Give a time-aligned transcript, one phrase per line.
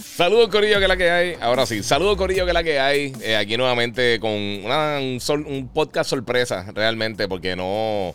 [0.00, 1.36] Saludos Corillo que la que hay.
[1.40, 3.12] Ahora sí, saludos Corillo que la que hay.
[3.22, 8.14] Eh, aquí nuevamente con un, podcast sorpresa realmente porque no...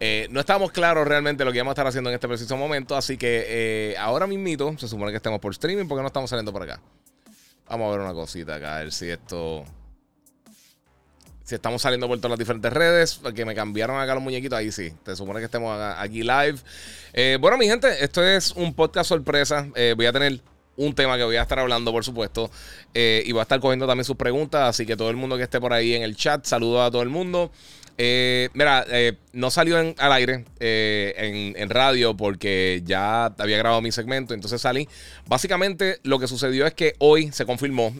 [0.00, 2.96] Eh, no estamos claros realmente lo que vamos a estar haciendo en este preciso momento,
[2.96, 6.52] así que eh, ahora mismito, se supone que estamos por streaming porque no estamos saliendo
[6.52, 6.80] por acá.
[7.68, 9.64] Vamos a ver una cosita acá, a ver si esto...
[11.48, 14.70] Si estamos saliendo por todas las diferentes redes, que me cambiaron acá los muñequitos, ahí
[14.70, 14.92] sí.
[15.06, 16.56] Se supone que estemos aquí live.
[17.14, 19.66] Eh, bueno, mi gente, esto es un podcast sorpresa.
[19.74, 20.42] Eh, voy a tener
[20.76, 22.50] un tema que voy a estar hablando, por supuesto.
[22.92, 24.68] Eh, y voy a estar cogiendo también sus preguntas.
[24.68, 27.00] Así que todo el mundo que esté por ahí en el chat, saludo a todo
[27.00, 27.50] el mundo.
[28.00, 33.90] Eh, mira, eh, no salió al aire eh, en, radio porque ya había grabado mi
[33.90, 34.88] segmento, entonces salí.
[35.26, 37.92] Básicamente lo que sucedió es que hoy se confirmó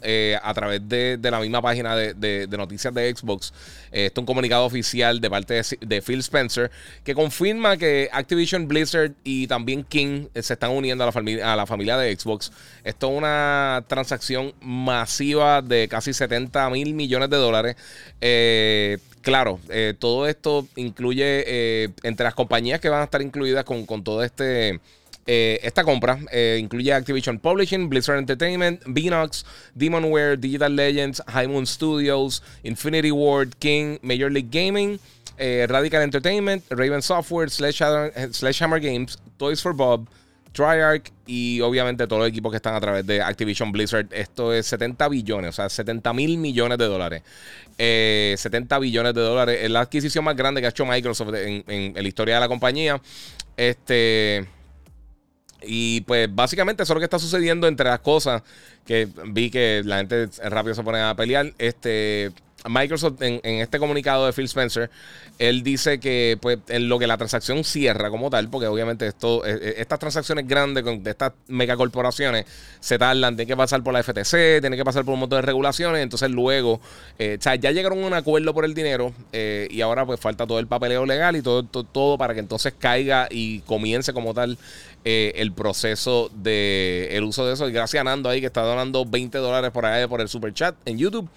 [0.42, 3.52] a través de, la misma página de, noticias de Xbox,
[3.90, 6.70] esto es un comunicado oficial de parte de, Phil Spencer,
[7.04, 11.56] que confirma que Activision Blizzard y también King se están uniendo a la, familia, a
[11.56, 12.52] la familia de Xbox.
[12.84, 17.76] Esto es una transacción masiva de casi 70 mil millones de dólares.
[19.28, 23.84] Claro, eh, todo esto incluye eh, entre las compañías que van a estar incluidas con,
[23.84, 24.80] con todo este.
[25.26, 26.18] Eh, esta compra
[26.58, 33.98] incluye Activision Publishing, Blizzard Entertainment, Beanox, Demonware, Digital Legends, High Moon Studios, Infinity Ward, King,
[34.00, 34.98] Major League Gaming,
[35.38, 40.08] Radical Entertainment, Raven Software, Sledgehammer Games, Toys for Bob,
[40.52, 44.06] Triarch y obviamente todos los equipos que están a través de Activision Blizzard.
[44.10, 47.22] Esto es 70 billones, o sea, 70 mil millones de dólares.
[47.76, 49.58] 70 eh, billones de dólares.
[49.62, 53.00] Es la adquisición más grande que ha hecho Microsoft en, la historia de la compañía.
[53.56, 54.46] Este.
[55.62, 58.42] Y pues básicamente eso es lo que está sucediendo entre las cosas
[58.86, 61.52] que vi que la gente rápido se pone a pelear.
[61.58, 62.32] Este,
[62.66, 64.90] Microsoft en, este comunicado de Phil Spencer,
[65.38, 69.46] él dice que pues en lo que la transacción cierra como tal, porque obviamente esto,
[69.46, 72.46] eh, eh, estas transacciones grandes de estas megacorporaciones
[72.80, 75.46] se tardan, tienen que pasar por la FTC, tienen que pasar por un montón de
[75.46, 76.80] regulaciones, entonces luego,
[77.18, 80.46] eh, o sea, ya llegaron a un acuerdo por el dinero y ahora pues falta
[80.46, 84.58] todo el papeleo legal y todo, todo, para que entonces caiga y comience como tal
[85.04, 87.68] el proceso de el uso de eso.
[87.68, 90.52] Y gracias a Nando ahí que está donando 20 dólares por ahí por el super
[90.52, 91.30] chat en YouTube.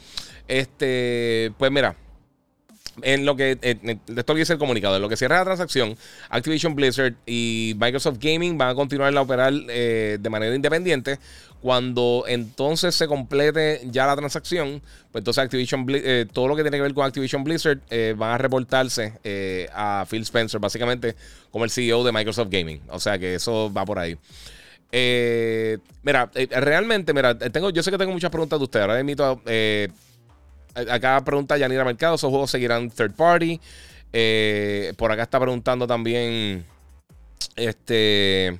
[0.51, 1.95] Este, pues mira,
[3.03, 3.57] en lo que
[4.17, 5.95] esto dice el comunicado, en lo que cierra la transacción,
[6.29, 11.19] Activision Blizzard y Microsoft Gaming van a continuar a operar eh, de manera independiente.
[11.61, 14.81] Cuando entonces se complete ya la transacción,
[15.13, 18.31] pues entonces Activision eh, todo lo que tiene que ver con Activision Blizzard eh, van
[18.31, 19.13] a reportarse
[19.73, 21.16] a Phil Spencer, básicamente
[21.50, 22.81] como el CEO de Microsoft Gaming.
[22.90, 24.17] O sea que eso va por ahí.
[26.03, 28.84] mira, realmente, mira, tengo, yo sé que tengo muchas preguntas de ustedes.
[28.84, 29.40] Ahora invito a
[30.74, 33.59] Acá pregunta Yanira Mercado, ¿esos juegos seguirán third party?
[34.14, 36.66] Eh, por acá está preguntando también
[37.56, 38.59] este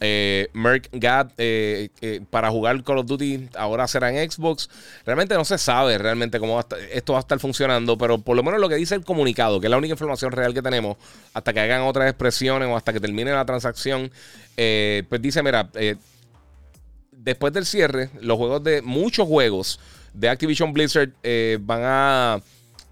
[0.00, 0.48] eh,
[0.92, 1.88] Gad eh,
[2.28, 4.68] para jugar Call of Duty ahora será en Xbox.
[5.06, 6.60] Realmente no se sabe realmente cómo
[6.92, 9.68] esto va a estar funcionando, pero por lo menos lo que dice el comunicado, que
[9.68, 10.98] es la única información real que tenemos,
[11.32, 14.10] hasta que hagan otras expresiones o hasta que termine la transacción,
[14.54, 15.70] pues dice, mira,
[17.10, 19.80] después del cierre, los juegos de muchos juegos
[20.16, 22.40] de Activision Blizzard eh, van a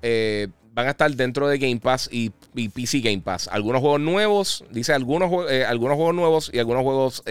[0.02, 2.30] eh, van a estar dentro de Game Pass y,
[2.68, 3.48] PC Game Pass.
[3.48, 7.22] Algunos juegos nuevos, dice algunos, eh, algunos juegos nuevos y algunos juegos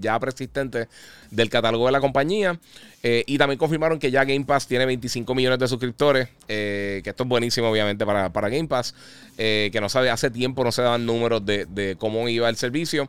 [0.00, 0.86] ya persistentes
[1.32, 2.58] del catálogo de la compañía.
[3.02, 7.28] y también confirmaron que ya Game Pass tiene 25 millones de suscriptores, que esto es
[7.28, 8.94] buenísimo obviamente para, para Game Pass,
[9.36, 13.08] que no sabe, hace tiempo no se daban números de, de cómo iba el servicio.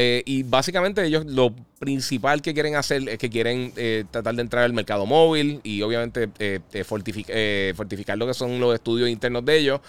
[0.00, 4.42] Eh, y básicamente ellos lo principal que quieren hacer es que quieren eh, tratar de
[4.42, 9.58] entrar al mercado móvil y obviamente eh, fortificar lo que son los estudios internos de
[9.58, 9.80] ellos.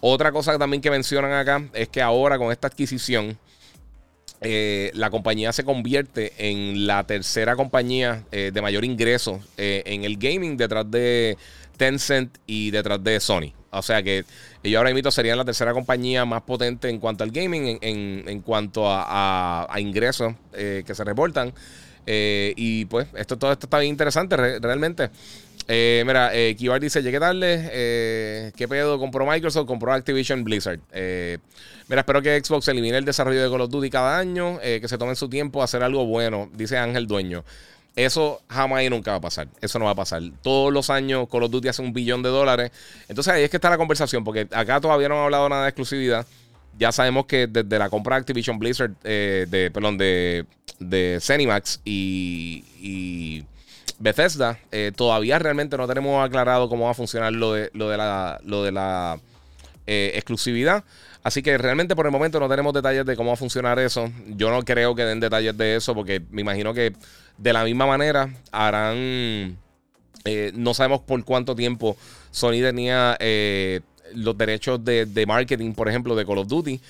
[0.00, 3.38] otra cosa también que mencionan acá es que ahora con esta adquisición
[4.40, 10.90] la compañía se convierte en la tercera compañía de mayor ingreso en el gaming detrás
[10.90, 11.36] de
[11.76, 13.52] Tencent y detrás de Sony.
[13.70, 14.24] O sea que
[14.68, 18.84] ellos ahora mismo serían la tercera compañía más potente en cuanto al gaming, en, cuanto
[18.86, 21.52] a, ingresos eh, que se reportan.
[22.06, 25.10] y pues, esto, todo esto está bien interesante realmente.
[25.68, 27.68] Eh, mira, eh, Kibar dice, llegué tarde.
[27.72, 28.98] Eh, ¿Qué pedo?
[28.98, 29.66] ¿Compró Microsoft?
[29.66, 30.78] ¿Compró Activision Blizzard?
[30.92, 31.38] Eh,
[31.88, 34.58] mira, espero que Xbox elimine el desarrollo de Call of Duty cada año.
[34.60, 37.44] que se tomen su tiempo a hacer algo bueno, dice Ángel Dueño.
[37.96, 39.48] Eso jamás y nunca va a pasar.
[39.60, 40.22] Eso no va a pasar.
[40.42, 42.70] Todos los años Call of Duty hace un billón de dólares.
[43.08, 45.70] Entonces ahí es que está la conversación, porque acá todavía no han hablado nada de
[45.70, 46.26] exclusividad.
[46.78, 50.44] Ya sabemos que desde la compra Activision Blizzard, de, perdón, de,
[50.78, 53.44] de Cenimax y
[53.98, 57.96] Bethesda, eh, todavía realmente no tenemos aclarado cómo va a funcionar lo de, lo de
[57.96, 59.18] la, lo de la
[59.86, 60.84] eh, exclusividad.
[61.22, 64.10] Así que realmente por el momento no tenemos detalles de cómo va a funcionar eso.
[64.28, 66.94] Yo no creo que den detalles de eso porque me imagino que
[67.38, 69.58] de la misma manera harán...
[70.24, 71.96] Eh, no sabemos por cuánto tiempo
[72.32, 73.16] Sony tenía
[74.14, 76.80] los derechos de, de marketing, por ejemplo, de Call of Duty.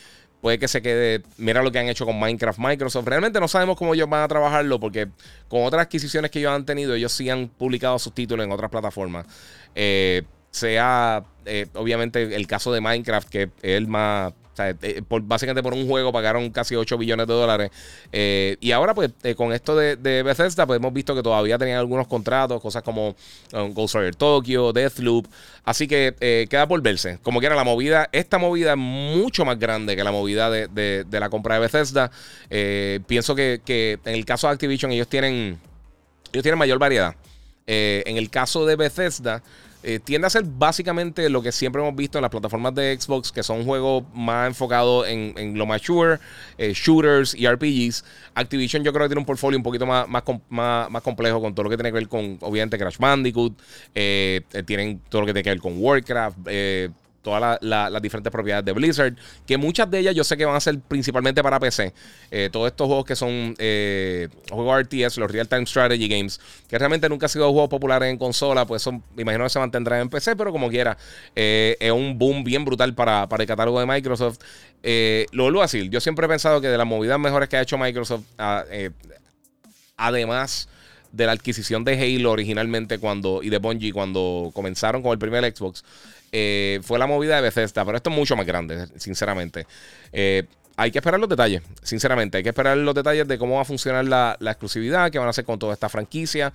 [0.40, 1.22] Puede que se quede.
[1.38, 3.06] Mira lo que han hecho con Minecraft Microsoft.
[3.06, 5.08] Realmente no sabemos cómo ellos van a trabajarlo porque
[5.48, 8.70] con otras adquisiciones que ellos han tenido, ellos sí han publicado sus títulos en otras
[8.70, 9.26] plataformas.
[9.74, 10.22] Eh,
[10.56, 15.86] sea, eh, obviamente, el caso de Minecraft, que es el más eh, básicamente por un
[15.86, 17.70] juego pagaron casi 8 billones de dólares.
[18.12, 21.78] Eh, y ahora, pues, eh, con esto de, Bethesda, pues hemos visto que todavía tenían
[21.78, 23.14] algunos contratos, cosas como
[23.52, 25.26] um, Ghost Rider Tokyo, Deathloop.
[25.64, 27.18] Así que queda por verse.
[27.22, 31.28] Como quiera, la movida, esta movida es mucho más grande que la movida de, la
[31.28, 32.10] compra de Bethesda.
[33.06, 35.58] pienso que, que, en el caso de Activision, ellos tienen,
[36.32, 37.16] ellos tienen mayor variedad.
[37.66, 39.42] en el caso de Bethesda,
[39.88, 43.30] eh, tiende a ser básicamente lo que siempre hemos visto en las plataformas de Xbox,
[43.30, 46.18] que son juegos más enfocados en, lo mature,
[46.58, 48.04] eh, shooters y RPGs.
[48.34, 50.24] Activision yo creo que tiene un portfolio un poquito más, más,
[50.90, 53.62] más, complejo con todo lo que tiene que ver con, obviamente, Crash Bandicoot.
[53.94, 56.38] Eh, tienen todo lo que tiene que ver con Warcraft
[57.26, 60.60] todas las diferentes propiedades de Blizzard, que muchas de ellas yo sé que van a
[60.60, 61.92] ser principalmente para PC.
[62.30, 66.78] Eh, todos estos juegos que son eh, juegos RTS, los Real Time Strategy Games, que
[66.78, 70.08] realmente nunca han sido juegos populares en consola, pues son, imagino que se mantendrán en
[70.08, 70.96] PC, pero como quiera,
[71.34, 74.38] eh, es un boom bien brutal para, para el catálogo de Microsoft.
[75.32, 77.62] lo vuelvo a decir, yo siempre he pensado que de las movidas mejores que ha
[77.62, 78.64] hecho Microsoft, ah,
[79.96, 80.68] además
[81.10, 85.44] de la adquisición de Halo originalmente cuando y de Bungie cuando comenzaron con el primer
[85.56, 85.82] Xbox,
[86.38, 89.66] eh, fue la movida de Bethesda, pero esto es mucho más grande, sinceramente.
[90.12, 90.44] Eh,
[90.76, 92.36] hay que esperar los detalles, sinceramente.
[92.36, 95.30] Hay que esperar los detalles de cómo va a funcionar la, exclusividad, qué van a
[95.30, 96.52] hacer con toda esta franquicia.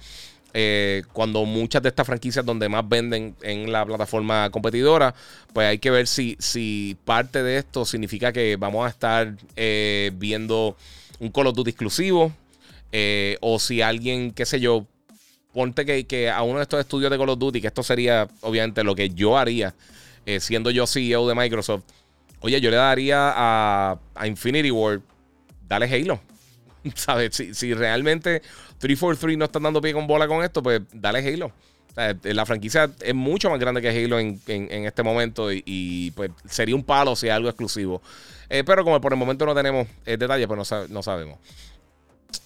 [0.54, 5.16] Eh, cuando muchas de estas franquicias donde más venden en la plataforma competidora,
[5.52, 9.34] pues hay que ver si, si parte de esto significa que vamos a estar
[10.14, 10.78] viendo
[11.18, 12.32] un Call of Duty exclusivo
[13.40, 14.86] o si alguien, qué sé yo,
[15.54, 18.84] ponte que, a uno de estos estudios de Call of Duty, que esto sería obviamente
[18.84, 19.74] lo que yo haría,
[20.26, 21.84] eh, siendo yo CEO de Microsoft,
[22.40, 25.02] oye, yo le daría a, Infinity War,
[25.68, 26.20] dale Halo.
[26.96, 27.36] ¿Sabes?
[27.36, 28.42] Si, realmente
[28.80, 31.52] 343 no están dando pie con bola con esto, pues dale Halo.
[31.98, 36.76] Eh, la franquicia es mucho más grande que Halo en, este momento y, pues sería
[36.76, 38.02] un palo si es algo exclusivo.
[38.50, 41.38] Eh, pero como por el momento no tenemos detalles, pues no, no sabemos.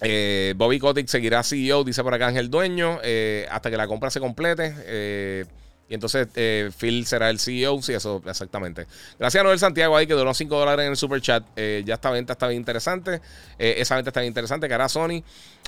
[0.02, 4.10] Eh, Bobby Kotick seguirá CEO, dice por acá Ángel Dueño, eh, hasta que la compra
[4.10, 4.74] se complete.
[4.80, 5.46] Eh,
[5.88, 6.28] y entonces
[6.80, 7.80] Phil será el CEO.
[7.82, 8.88] Sí, eso exactamente.
[9.20, 11.44] Gracias a Noel Santiago ahí que donó 5 dólares en el super chat.
[11.56, 13.22] ya esta venta está bien interesante.
[13.60, 14.68] esa venta está bien interesante.
[14.68, 15.22] Que hará Sony.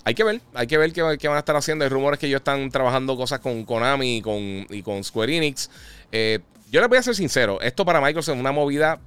[0.05, 1.83] Hay que ver, hay que ver qué, van a estar haciendo.
[1.83, 5.69] Hay rumores que ellos están trabajando cosas con Konami y con, y con Square Enix.
[6.11, 7.61] yo les voy a ser sincero.
[7.61, 8.99] Esto para Microsoft es una movida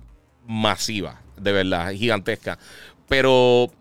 [0.46, 2.56] masiva, de verdad, gigantesca.
[3.08, 3.72] Pero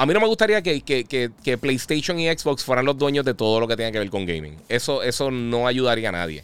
[0.00, 3.68] a mí no me gustaría que, PlayStation y Xbox fueran los dueños de todo lo
[3.68, 4.56] que tenga que ver con gaming.
[4.66, 6.42] Eso, eso no ayudaría a nadie.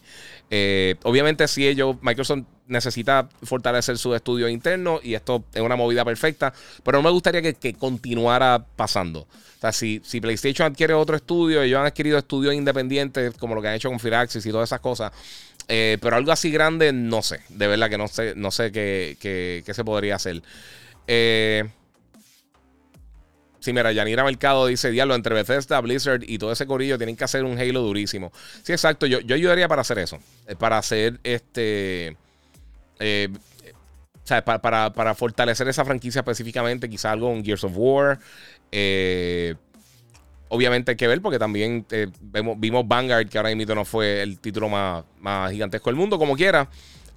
[0.51, 6.05] Eh, obviamente, si ellos, Microsoft necesita fortalecer su estudio interno y esto es una movida
[6.05, 6.53] perfecta,
[6.85, 9.21] pero no me gustaría que, continuara pasando.
[9.21, 13.63] O sea, si, si, PlayStation adquiere otro estudio, ellos han adquirido estudios independientes como lo
[13.63, 15.13] que han hecho con Firaxis y todas esas cosas.
[15.67, 17.41] Eh, pero algo así grande, no sé.
[17.49, 20.43] De verdad que no sé, no sé qué, qué se podría hacer.
[21.07, 21.65] Eh.
[23.67, 27.25] Sí, mira, Yanira Mercado dice, diablo, entre Bethesda, Blizzard y todo ese corillo tienen que
[27.25, 28.31] hacer un Halo durísimo.
[28.63, 30.21] Sí, exacto, yo, yo ayudaría para hacer eso.
[30.47, 32.17] Eh, para hacer este...
[33.01, 33.29] Eh,
[34.23, 38.21] o sea, para, fortalecer esa franquicia específicamente, quizá algo en Gears of War.
[38.71, 39.57] Eh,
[40.47, 41.85] obviamente hay que ver porque también
[42.59, 46.37] vimos Vanguard, que ahora mismo no fue el título más, más gigantesco del mundo, como
[46.37, 46.69] quiera.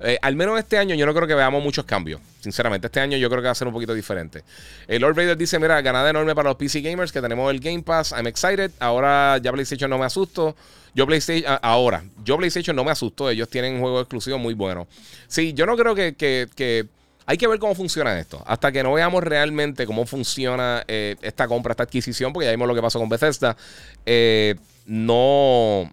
[0.01, 2.21] Eh, al menos este año yo no creo que veamos muchos cambios.
[2.39, 4.43] Sinceramente, este año yo creo que va a ser un poquito diferente.
[4.87, 7.83] El Lord Vader dice: Mira, ganada enorme para los PC gamers que tenemos el Game
[7.83, 8.11] Pass.
[8.11, 8.71] I'm excited.
[8.79, 10.55] Ahora ya PlayStation no me asusto.
[10.95, 13.29] Yo PlayStation, ahora, yo PlayStation no me asusto.
[13.29, 14.87] Ellos tienen un juego exclusivo muy bueno.
[15.27, 16.87] Sí, yo no creo que,
[17.25, 18.41] hay que ver cómo funciona esto.
[18.45, 22.67] Hasta que no veamos realmente cómo funciona eh, esta compra, esta adquisición, porque ya vimos
[22.67, 23.55] lo que pasó con Bethesda,
[24.05, 25.91] eh, no...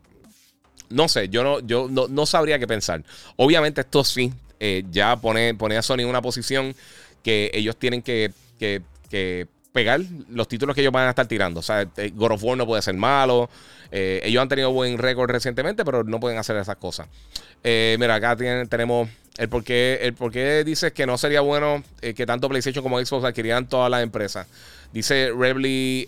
[0.90, 3.02] No sé, yo no, yo no, sabría qué pensar.
[3.36, 6.74] Obviamente esto sí, eh, ya pone, pone, a Sony en una posición
[7.22, 10.00] que ellos tienen que, que, que pegar
[10.30, 11.60] los títulos que ellos van a estar tirando.
[11.60, 13.50] O sea, God of War no puede ser malo.
[13.90, 17.08] Eh, ellos han tenido buen récord recientemente, pero no pueden hacer esas cosas.
[17.62, 21.82] Eh, mira, acá tenemos el por, qué, el por qué dices que no sería bueno
[22.00, 24.46] eh, que tanto PlayStation como Xbox adquirieran todas las empresas.
[24.92, 26.06] Dice Revly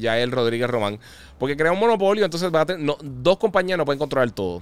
[0.00, 0.98] Yael Rodríguez Román.
[1.38, 2.50] Porque crea un monopolio, entonces
[3.00, 4.60] dos compañías no pueden controlar todo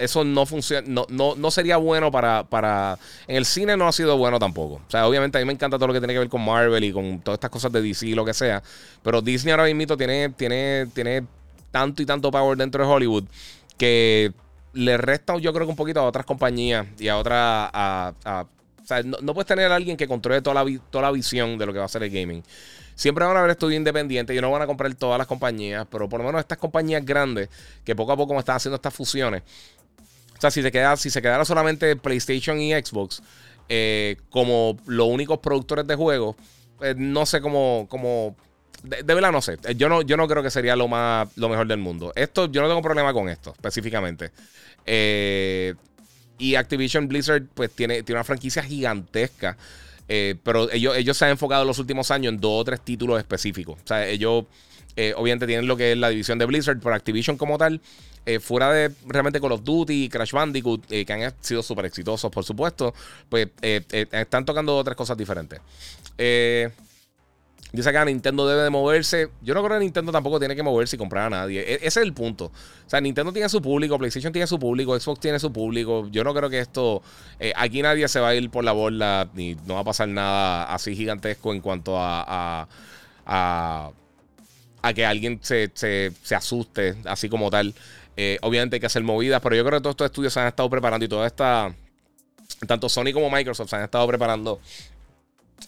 [0.00, 2.98] eso no funciona, no, no, no, sería bueno para, para...
[3.28, 4.76] En el cine no ha sido bueno tampoco.
[4.76, 6.82] O sea, obviamente a mí me encanta todo lo que tiene que ver con Marvel
[6.82, 8.62] y con todas estas cosas de DC y lo que sea.
[9.02, 11.24] Pero Disney ahora mismo tiene, tiene, tiene
[11.70, 13.24] tanto y tanto power dentro de Hollywood
[13.76, 14.32] que
[14.72, 17.70] le resta yo creo que un poquito a otras compañías y a otras...
[17.72, 18.46] A,
[18.82, 21.78] o sea, no, puedes tener a alguien que controle toda la, visión de lo que
[21.78, 22.42] va a ser el gaming.
[22.96, 26.08] Siempre van a haber estudios independientes y no van a comprar todas las compañías, pero
[26.08, 27.48] por lo menos estas compañías grandes
[27.84, 29.42] que poco a poco están haciendo estas fusiones,
[30.36, 33.22] o sea, si se, queda, si se quedara solamente PlayStation y Xbox
[33.68, 36.34] eh, como los únicos productores de juegos,
[36.80, 37.86] eh, no sé cómo.
[37.88, 38.34] cómo
[38.82, 39.58] de, verdad no sé.
[39.76, 42.12] Yo no, yo no creo que sería lo más lo mejor del mundo.
[42.14, 44.30] Esto, yo no tengo problema con esto, específicamente.
[44.86, 45.74] Eh,
[46.38, 49.56] y Activision Blizzard, pues, tiene, tiene una franquicia gigantesca.
[50.42, 53.18] pero ellos, ellos se han enfocado en los últimos años en dos o tres títulos
[53.18, 53.78] específicos.
[53.84, 54.44] O sea, ellos
[55.16, 57.80] obviamente tienen lo que es la división de Blizzard, pero Activision como tal
[58.26, 61.86] eh, fuera de realmente Call of Duty y Crash Bandicoot, eh, que han sido súper
[61.86, 62.94] exitosos, por supuesto,
[63.30, 63.82] pues eh,
[64.12, 65.58] están tocando otras cosas diferentes.
[67.72, 69.30] Dice acá, Nintendo debe de moverse.
[69.42, 71.60] Yo no creo que Nintendo tampoco tiene que moverse y comprar a nadie.
[71.60, 72.46] E, ese es el punto.
[72.46, 76.08] O sea, Nintendo tiene su público, PlayStation tiene su público, Xbox tiene su público.
[76.10, 77.02] Yo no creo que esto...
[77.54, 80.72] aquí nadie se va a ir por la borda ni no va a pasar nada
[80.72, 82.66] así gigantesco en cuanto a,
[83.26, 83.90] a,
[84.82, 87.74] a, que alguien se, se, se, asuste así como tal.
[88.16, 90.48] Eh, obviamente hay que hacer movidas, pero yo creo que todos estos estudios se han
[90.48, 91.74] estado preparando y toda esta.
[92.66, 94.60] Tanto Sony como Microsoft se han estado preparando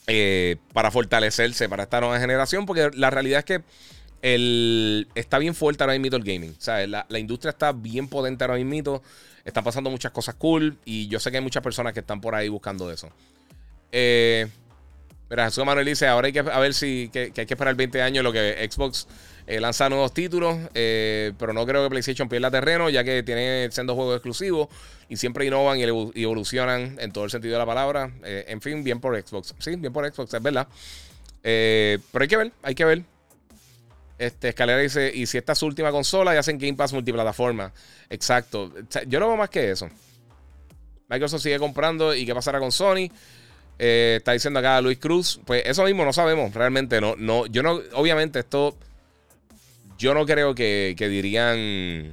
[0.06, 3.62] eh, para fortalecerse para esta nueva generación, porque la realidad es que
[4.22, 6.56] el, está bien fuerte ahora mismo el gaming.
[6.88, 9.02] La, la, industria está bien potente ahora mismo.
[9.44, 10.78] Están pasando muchas cosas cool.
[10.84, 13.10] Y yo sé que hay muchas personas que están por ahí buscando eso.
[13.90, 14.48] Eh,
[15.32, 18.02] mira, Jesús Manuel dice: Ahora hay que a ver si que, hay que esperar 20
[18.02, 19.08] años lo que Xbox
[19.46, 23.68] eh, lanza nuevos títulos, eh, pero no creo que PlayStation pierda terreno, ya que tiene
[23.72, 24.68] siendo juegos exclusivos
[25.08, 25.82] y siempre innovan y
[26.22, 28.12] evolucionan en todo el sentido de la palabra.
[28.24, 29.54] Eh, en fin, bien por Xbox.
[29.58, 30.68] Sí, bien por Xbox, es verdad.
[31.42, 33.02] pero hay que ver, hay que ver.
[34.18, 37.72] Este, Escalera dice, y si esta es su última consola y hacen Game Pass multiplataforma.
[38.10, 38.72] Exacto.
[39.08, 39.88] yo no veo más que eso.
[41.08, 43.10] Microsoft sigue comprando y qué pasará con Sony.
[43.78, 45.40] Está diciendo acá Luis Cruz.
[45.44, 47.00] Pues eso mismo no sabemos realmente.
[47.00, 48.76] No, no, yo no, obviamente esto
[49.98, 52.12] yo no creo que, dirían.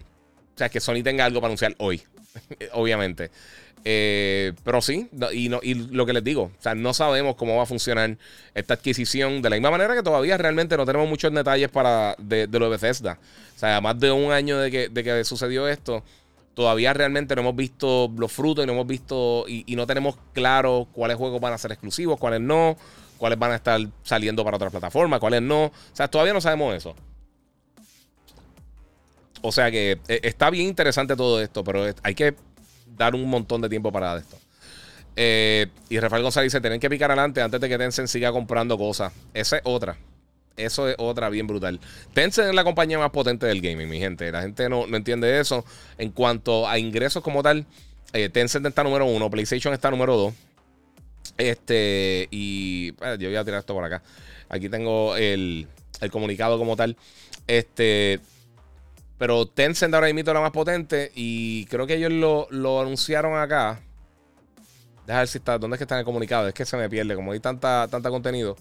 [0.56, 2.02] O sea, que Sony tenga algo para anunciar hoy.
[2.74, 3.32] obviamente.
[3.86, 7.56] Eh, pero sí, y, no, y lo que les digo, o sea, no sabemos cómo
[7.56, 8.18] va a funcionar
[8.54, 12.48] esta adquisición de la misma manera que todavía realmente no tenemos muchos detalles para de,
[12.48, 13.18] lo de Bethesda.
[13.56, 16.04] O sea, más de un año de que, de que sucedió esto,
[16.54, 20.88] todavía realmente no hemos visto los frutos y no hemos visto y, no tenemos claro
[20.92, 22.78] cuáles juegos van a ser exclusivos, cuáles no,
[23.18, 25.66] cuáles van a estar saliendo para otras plataformas, cuáles no.
[25.66, 26.96] O sea, todavía no sabemos eso.
[29.42, 32.36] O sea que eh, está bien interesante todo esto, pero hay que
[32.98, 34.38] dar un montón de tiempo para esto.
[35.16, 38.78] Eh, y Rafael González dice: Tienen que picar adelante antes de que Tencent siga comprando
[38.78, 39.14] cosas.
[39.34, 39.98] Esa es otra.
[40.60, 41.80] Eso es otra bien brutal.
[42.14, 44.32] Tencent es la compañía más potente del gaming, mi gente.
[44.32, 45.66] La gente no, entiende eso.
[45.98, 47.66] En cuanto a ingresos como tal,
[48.14, 50.34] eh, Tencent está número uno, PlayStation está número dos.
[51.38, 54.04] Este, y yo voy a tirar esto por acá.
[54.50, 55.68] Aquí tengo el,
[56.02, 56.98] el comunicado como tal.
[57.48, 58.20] Este,
[59.20, 62.12] pero Tencent ahora mismo la más potente y creo que ellos
[62.50, 63.82] lo, anunciaron acá.
[65.06, 65.58] Deja ver si está.
[65.58, 66.48] ¿Dónde es que está en el comunicado?
[66.48, 68.56] Es que se me pierde, como hay tanta, tanta contenido.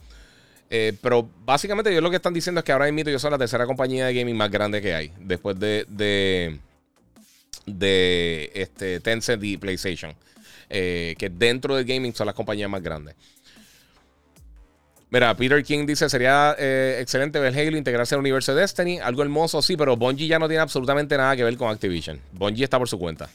[0.71, 3.39] Eh, pero básicamente ellos lo que están diciendo es que ahora mismo ellos son la
[3.39, 5.13] tercera compañía de gaming más grande que hay.
[5.19, 6.59] Después de, de,
[7.67, 10.15] de este, Tencent y PlayStation.
[10.71, 13.15] Eh, que dentro del gaming son las compañías más grandes.
[15.11, 18.99] Mira, Peter King dice, sería eh, excelente ver Halo integrarse al universo de Destiny.
[18.99, 22.21] Algo hermoso, sí, pero Bungie ya no tiene absolutamente nada que ver con Activision.
[22.33, 23.29] Bungie está por su cuenta.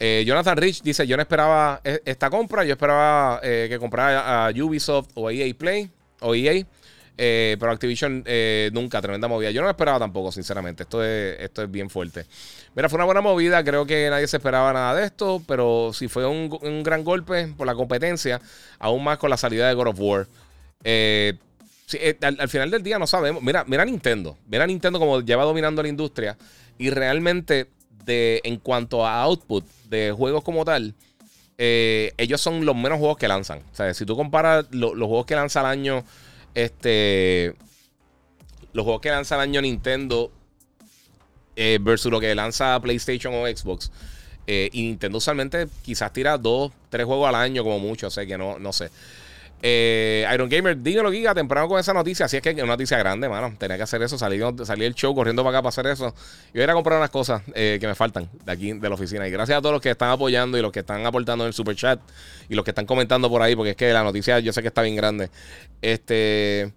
[0.00, 5.10] Jonathan Rich dice, yo no esperaba e-, esta compra, yo esperaba que comprara a Ubisoft
[5.14, 5.88] o EA Play
[6.22, 6.64] o EA.
[7.18, 9.50] Eh, pero Activision eh, nunca, tremenda movida.
[9.50, 10.84] Yo no lo esperaba tampoco, sinceramente.
[10.84, 12.26] Esto es, esto es bien fuerte.
[12.74, 13.62] Mira, fue una buena movida.
[13.62, 15.42] Creo que nadie se esperaba nada de esto.
[15.46, 18.40] Pero si fue un, gran golpe por la competencia,
[18.78, 20.26] aún más con la salida de God of War.
[20.84, 21.34] Eh,
[22.22, 23.42] al, final del día no sabemos.
[23.42, 24.38] Mira, mira Nintendo.
[24.48, 26.36] Mira Nintendo como lleva dominando la industria.
[26.78, 27.68] Y realmente,
[28.04, 30.94] de, en cuanto a output de juegos como tal.
[31.64, 33.60] Ellos son los menos juegos que lanzan.
[33.72, 36.04] O sea, si tú comparas los juegos que lanza al año
[36.54, 37.54] este.
[38.72, 40.30] Los juegos que lanza el año Nintendo
[41.56, 43.90] eh, versus lo que lanza PlayStation o Xbox.
[44.46, 48.06] Eh, y Nintendo usualmente quizás tira dos, tres juegos al año como mucho.
[48.06, 48.90] O sea que no, no sé.
[49.64, 52.26] Eh, Iron Gamer, dígalo, Giga, temprano con esa noticia.
[52.26, 53.54] Así es que es una noticia grande, mano.
[53.56, 54.18] Tenía que hacer eso.
[54.18, 56.14] Salí, salí el show corriendo para acá para hacer eso.
[56.48, 58.96] Y voy a ir a comprar unas cosas que me faltan de aquí, de la
[58.96, 59.26] oficina.
[59.26, 61.54] Y gracias a todos los que están apoyando y los que están aportando en el
[61.54, 62.00] super chat
[62.48, 64.68] y los que están comentando por ahí, porque es que la noticia yo sé que
[64.68, 65.30] está bien grande.
[65.80, 66.72] Este.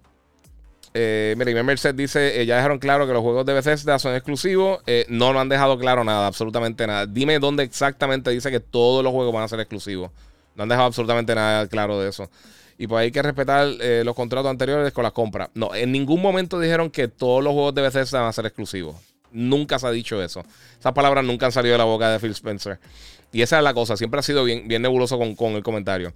[0.94, 4.80] Eh, mira, Merced dice: eh, Ya dejaron claro que los juegos de Bethesda son exclusivos.
[4.86, 7.04] Eh, no, no han dejado claro nada, absolutamente nada.
[7.06, 10.10] Dime dónde exactamente dice que todos los juegos van a ser exclusivos.
[10.54, 12.30] No han dejado absolutamente nada claro de eso.
[12.78, 15.48] Y pues hay que respetar eh, los contratos anteriores con las compras.
[15.54, 18.96] No, en ningún momento dijeron que todos los juegos de Bethesda van a ser exclusivos.
[19.32, 20.44] Nunca se ha dicho eso.
[20.78, 22.78] Esas palabras nunca han salido de la boca de Phil Spencer.
[23.32, 23.96] Y esa es la cosa.
[23.96, 26.12] Siempre ha sido bien, bien nebuloso con, con el comentario.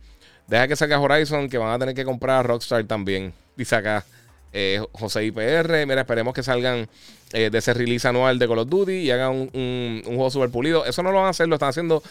[0.46, 3.32] Deja que saque Horizon, que van a tener que comprar a Rockstar también.
[3.56, 4.04] Dice acá
[4.52, 5.86] eh, José IPR.
[5.86, 6.88] Mira, esperemos que salgan
[7.32, 10.30] eh, de ese release anual de Call of Duty y hagan un, un, un, juego
[10.30, 10.84] super pulido.
[10.84, 12.02] Eso no lo van a hacer, lo están haciendo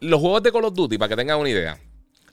[0.00, 1.78] los juegos de Call of Duty, para que tengan una idea.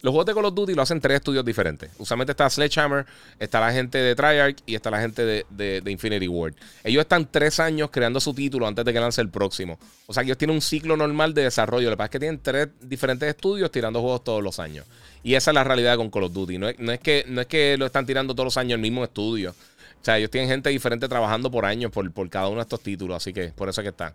[0.04, 1.90] Los juegos de Call of Duty lo hacen tres estudios diferentes.
[1.98, 3.06] Usualmente está Sledgehammer,
[3.40, 6.56] está la gente de Treyarch y está la gente de, Infinity Ward.
[6.84, 9.80] Ellos están tres años creando su título antes de que lance el próximo.
[10.06, 11.90] O sea ellos tienen un ciclo normal de desarrollo.
[11.90, 14.86] Lo que pasa es que tienen tres diferentes estudios tirando juegos todos los años.
[15.24, 16.58] Y esa es la realidad con Call of Duty.
[16.58, 19.52] No es, que, no es que lo están tirando todos los años el mismo estudio.
[19.52, 22.82] O sea, ellos tienen gente diferente trabajando por años por, por cada uno de estos
[22.82, 23.16] títulos.
[23.16, 24.14] Así que por eso es que está.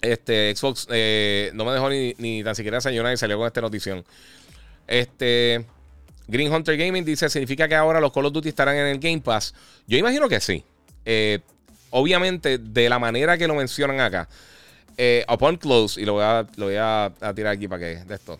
[0.00, 3.60] Este, Xbox eh, no me dejó ni, ni tan siquiera desayunar y salió con esta
[3.60, 4.04] notición.
[4.90, 5.64] Este.
[6.26, 9.20] Green Hunter Gaming dice: ¿Significa que ahora los Call of Duty estarán en el Game
[9.20, 9.54] Pass?
[9.86, 10.64] Yo imagino que sí.
[11.04, 11.40] Eh,
[11.90, 14.28] obviamente, de la manera que lo mencionan acá.
[14.96, 18.14] Eh, upon close, y lo voy, a, lo voy a, tirar aquí para que de
[18.14, 18.38] esto.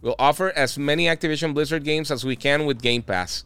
[0.00, 3.44] We'll offer as many Activision Blizzard games as we can with Game Pass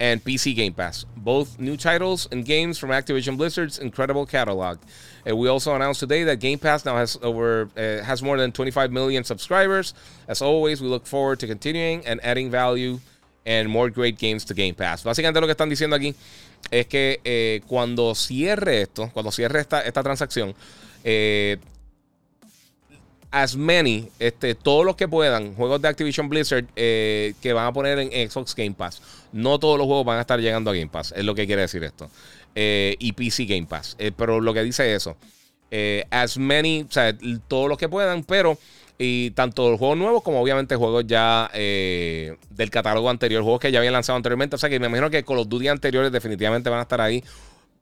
[0.00, 1.04] and PC Game Pass.
[1.16, 4.78] Both new titles and games from Activision Blizzard's incredible catalog.
[5.24, 8.92] We also announced today that Game Pass now has over uh, has more than 25
[8.92, 9.94] million subscribers.
[10.28, 13.00] As always, we look forward to continuing and adding value
[13.46, 15.02] and more great games to Game Pass.
[15.04, 16.14] Básicamente lo que están diciendo aquí
[16.70, 20.54] es que eh, cuando cierre esto, cuando cierre esta, esta transacción,
[21.04, 21.58] eh,
[23.34, 27.72] as many, este, todos los que puedan, juegos de Activision Blizzard eh, que van a
[27.72, 29.02] poner en Xbox Game Pass.
[29.32, 31.62] No todos los juegos van a estar llegando a Game Pass, es lo que quiere
[31.62, 32.08] decir esto.
[32.54, 33.96] Eh, y PC Game Pass.
[33.98, 35.16] Eh, pero lo que dice eso,
[36.12, 37.12] as many, o sea,
[37.48, 38.56] todos los que puedan, pero
[38.96, 43.80] y tanto los juegos nuevos como obviamente juegos ya del catálogo anterior, juegos que ya
[43.80, 44.54] habían lanzado anteriormente.
[44.54, 47.24] O sea que me imagino que con los Duty anteriores definitivamente van a estar ahí.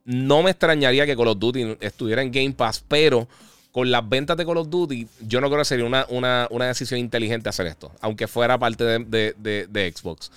[0.06, 3.28] No me extrañaría que Call of Duty estuviera en Game Pass, pero
[3.72, 6.06] con las ventas de Call of Duty, yo no creo que sería una,
[6.50, 10.30] una, decisión inteligente hacer esto, aunque fuera parte de, Xbox.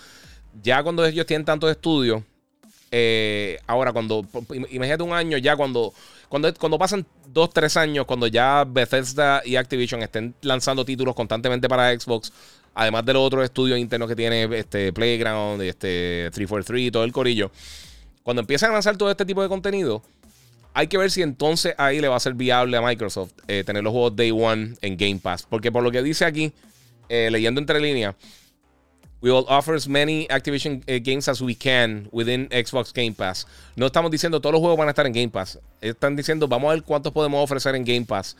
[0.63, 2.23] Ya cuando ellos tienen tantos estudios,
[2.91, 4.25] eh, ahora cuando,
[4.71, 5.93] imagínate un año ya cuando,
[6.29, 11.67] cuando, cuando pasan dos, tres años, cuando ya Bethesda y Activision estén lanzando títulos constantemente
[11.67, 12.31] para Xbox,
[12.73, 17.11] además de los otros estudios internos que tiene este Playground, este 343 y todo el
[17.11, 17.51] corillo,
[18.23, 20.01] cuando empiezan a lanzar todo este tipo de contenido,
[20.75, 23.81] hay que ver si entonces ahí le va a ser viable a Microsoft eh, tener
[23.81, 25.47] los juegos Day One en Game Pass.
[25.49, 26.51] Porque por lo que dice aquí,
[27.07, 28.13] eh, leyendo entre líneas,
[29.21, 33.47] we will offer as many Activision eh, games as we can within Xbox Game Pass.
[33.77, 35.59] No estamos diciendo todos los juegos van a estar en Game Pass.
[35.79, 38.35] Están diciendo vamos a ver cuántos podemos ofrecer en Game Pass.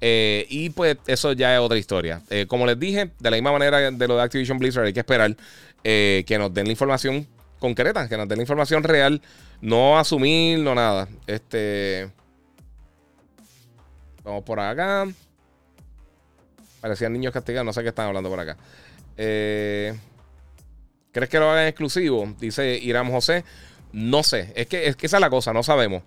[0.00, 2.22] y pues eso ya es otra historia.
[2.46, 5.36] como les dije, de la misma manera de lo de Activision Blizzard, hay que esperar
[5.82, 7.26] que nos den la información
[7.60, 9.22] concreta, que nos den la información real
[9.60, 11.08] no asumir, no nada.
[11.26, 12.10] Este.
[14.24, 15.06] Vamos por acá.
[16.80, 18.56] Parecían niños castigados, no sé qué están hablando por acá.
[19.16, 19.94] Eh,
[21.12, 22.34] ¿Crees que lo hagan exclusivo?
[22.40, 23.44] Dice Irán José.
[23.92, 26.02] No sé, es que, es que esa es la cosa, no sabemos.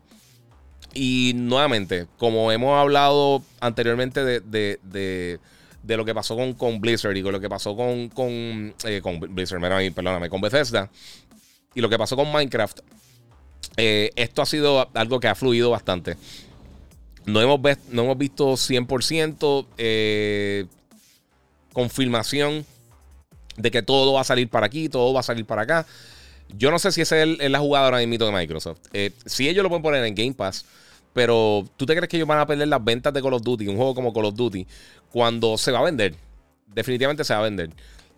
[0.94, 5.40] Y nuevamente, como hemos hablado anteriormente de, de,
[5.84, 9.02] de, lo que pasó con, con, Blizzard y con lo que pasó con, con, eh,
[9.02, 9.60] con Blizzard,
[9.94, 10.90] perdóname, con Bethesda
[11.76, 12.80] y lo que pasó con Minecraft,
[13.78, 16.18] eh, esto ha sido algo que ha fluido bastante.
[17.26, 20.66] No hemos, visto 100% eh,
[21.72, 22.66] confirmación
[23.56, 25.86] de que todo va a salir para aquí, todo va a salir para acá.
[26.56, 28.80] Yo no sé si esa es, la jugada ahora mismo de Microsoft.
[28.92, 30.66] Eh, si ellos lo pueden poner en Game Pass,
[31.14, 33.68] pero ¿tú te crees que ellos van a perder las ventas de Call of Duty,
[33.68, 34.68] un juego como Call of Duty,
[35.12, 36.16] cuando se va a vender?
[36.68, 37.70] Definitivamente se va a vender.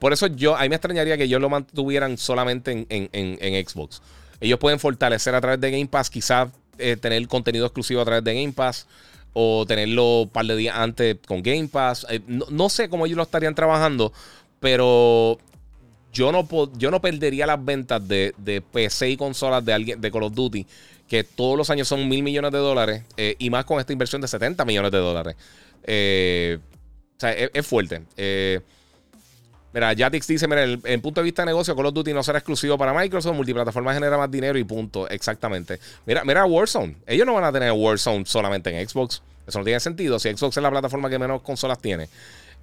[0.06, 4.04] Por eso yo, a mí me extrañaría que ellos lo mantuvieran solamente en, Xbox.
[4.40, 8.24] Ellos pueden fortalecer a través de Game Pass, quizás eh, tener contenido exclusivo a través
[8.24, 8.86] de Game Pass
[9.34, 12.06] o tenerlo un par de días antes con Game Pass.
[12.08, 14.14] Eh, no, sé cómo ellos lo estarían trabajando,
[14.60, 15.40] pero
[16.14, 20.22] yo no, yo no perdería las ventas de, PC y consolas de, alguien, de Call
[20.22, 20.68] of Duty,
[21.08, 24.22] que todos los años son mil millones de dólares, eh, y más con esta inversión
[24.22, 25.36] de 70 millones de dólares.
[25.82, 28.04] O sea, es, fuerte.
[29.76, 32.24] Mira, Jatix dice: Mira, en, el punto de vista de negocio, Call of Duty no
[32.24, 35.10] será exclusivo para Microsoft, multiplataforma genera más dinero y punto.
[35.10, 35.82] Exactamente.
[36.06, 36.96] Mira, mira Warzone.
[37.06, 39.22] Ellos no van a tener Warzone solamente en Xbox.
[39.46, 40.18] Eso no tiene sentido.
[40.18, 42.08] Si Xbox es la plataforma que menos consolas tiene.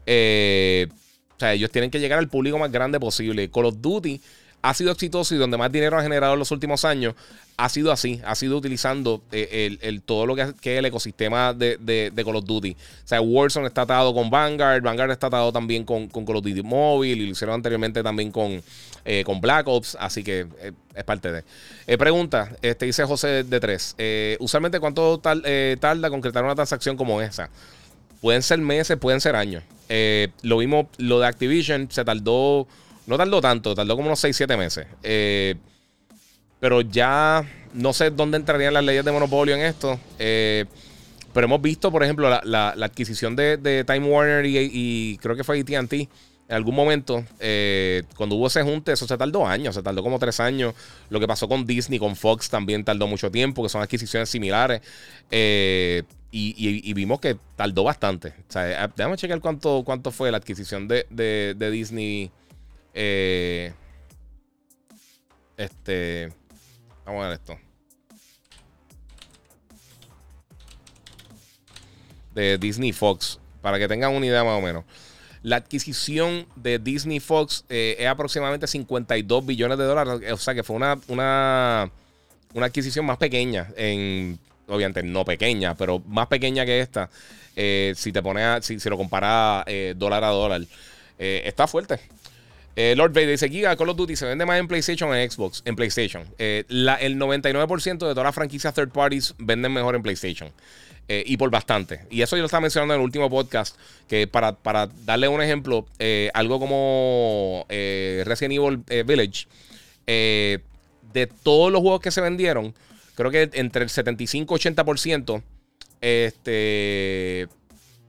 [0.07, 0.89] Eh,
[1.37, 3.51] o sea, ellos tienen que llegar al público más grande posible.
[3.51, 4.19] Call of Duty
[4.63, 7.15] ha sido exitoso y donde más dinero ha generado en los últimos años
[7.57, 11.77] ha sido así, ha sido utilizando eh, el, todo lo que, es el ecosistema de,
[11.79, 12.73] de, Call of Duty.
[12.73, 16.45] O sea, Warzone está atado con Vanguard, Vanguard está atado también con, con Call of
[16.45, 18.63] Duty Mobile y lo hicieron anteriormente también con,
[19.05, 21.99] eh, con Black Ops, así que eh, es parte de.
[21.99, 23.97] pregunta, este dice José de 3,
[24.41, 27.51] usualmente cuánto tarda concretar una transacción como esa?
[28.21, 29.63] Pueden ser meses, pueden ser años.
[30.43, 32.67] lo vimos, lo de Activision se tardó
[33.07, 34.87] no tardó tanto, tardó como unos 6-7 meses.
[35.03, 35.57] Eh,
[36.61, 39.99] pero ya no sé dónde entrarían las leyes de monopolio en esto.
[40.19, 40.65] Eh,
[41.35, 45.93] pero hemos visto, por ejemplo, la, adquisición de, Time Warner y, creo que fue ATT
[45.93, 46.09] en
[46.49, 47.25] algún momento.
[47.41, 50.75] Eh, cuando hubo ese junte, eso se tardó años, se tardó como tres años.
[51.09, 54.83] Lo que pasó con Disney, con Fox también tardó mucho tiempo, que son adquisiciones similares.
[55.31, 58.29] y, vimos que tardó bastante.
[58.29, 62.31] O sea, déjame checar cuánto, cuánto fue la adquisición de, de Disney
[62.95, 63.73] eh,
[65.57, 66.33] este.
[67.05, 67.59] Vamos a ver esto.
[72.35, 73.39] De Disney Fox.
[73.61, 74.85] Para que tengan una idea más o menos.
[75.43, 80.33] La adquisición de Disney Fox eh, es aproximadamente 52 billones de dólares.
[80.33, 81.91] O sea que fue una, una,
[82.55, 83.69] una adquisición más pequeña.
[83.77, 87.11] En, obviamente no pequeña, pero más pequeña que esta.
[87.57, 89.65] Eh, si te pones si, lo comparas
[89.97, 90.63] dólar a dólar.
[91.19, 92.01] está fuerte.
[92.77, 95.63] Eh, Lord Vader dice: Giga, Call of Duty se vende más en PlayStation en Xbox.
[95.65, 96.25] En PlayStation.
[96.39, 100.51] Eh, el 99% de todas las franquicias third parties venden mejor en PlayStation.
[101.09, 102.01] Eh, y por bastante.
[102.11, 103.77] Y eso yo lo estaba mencionando en el último podcast.
[104.09, 105.87] Que para, para darle un ejemplo,
[106.33, 109.47] algo como Resident Evil Village.
[110.07, 112.75] de todos los juegos que se vendieron,
[113.15, 115.43] creo que entre el 75 y 80%.
[116.01, 117.49] Este.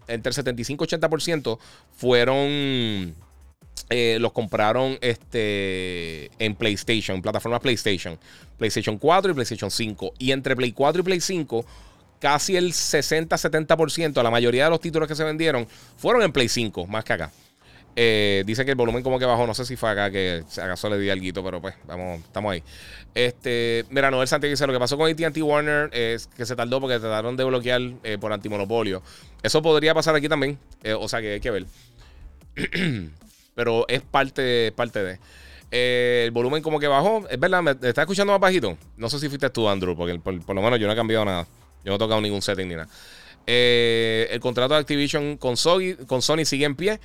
[0.08, 1.60] Entre el 75 y 80%
[1.95, 3.15] fueron
[3.95, 8.17] eh, los compraron este, en PlayStation, en plataformas PlayStation.
[8.58, 10.13] PlayStation 4 y PlayStation 5.
[10.17, 11.63] Y entre Play 4 y Play 5,
[12.19, 16.88] casi el 60-70%, la mayoría de los títulos que se vendieron, fueron en Play 5,
[16.88, 17.32] más que acá.
[17.95, 20.89] Eh, dice que el volumen como que bajó, no sé si fue acá que acaso
[20.89, 22.63] le di algo, pero pues vamos, estamos ahí.
[23.13, 26.82] Este, mira, Noel Santiago dice, lo que pasó con AT&T Warner es que se tardó
[26.82, 29.03] porque trataron de bloquear eh, por antimonopolio.
[29.43, 30.58] Eso podría pasar aquí también,
[30.97, 31.65] o sea que hay que ver.
[33.55, 35.19] pero es parte, parte de.
[35.71, 37.27] Eh, el volumen como que bajó.
[37.29, 38.77] Es verdad, me está escuchando más bajito.
[38.97, 41.47] No sé si fuiste tú, Andrew, porque por, lo menos yo no he cambiado nada.
[41.83, 42.87] Yo no he tocado ningún setting ni nada.
[43.45, 46.99] Eh, el contrato de Activision con Sony, con Sony sigue en pie.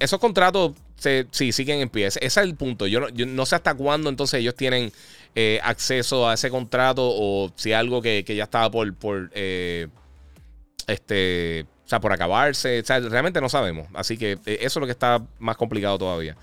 [0.00, 2.06] esos contratos sí siguen en pie.
[2.06, 2.86] Ese, es el punto.
[2.86, 4.92] Yo no, sé hasta cuándo entonces ellos tienen
[5.34, 11.90] eh, acceso a ese contrato o si algo que, ya estaba por, por este o
[11.90, 12.80] sea, por acabarse.
[12.80, 13.88] O sea, realmente no sabemos.
[13.94, 16.36] Así que eh, eso es lo que está más complicado todavía.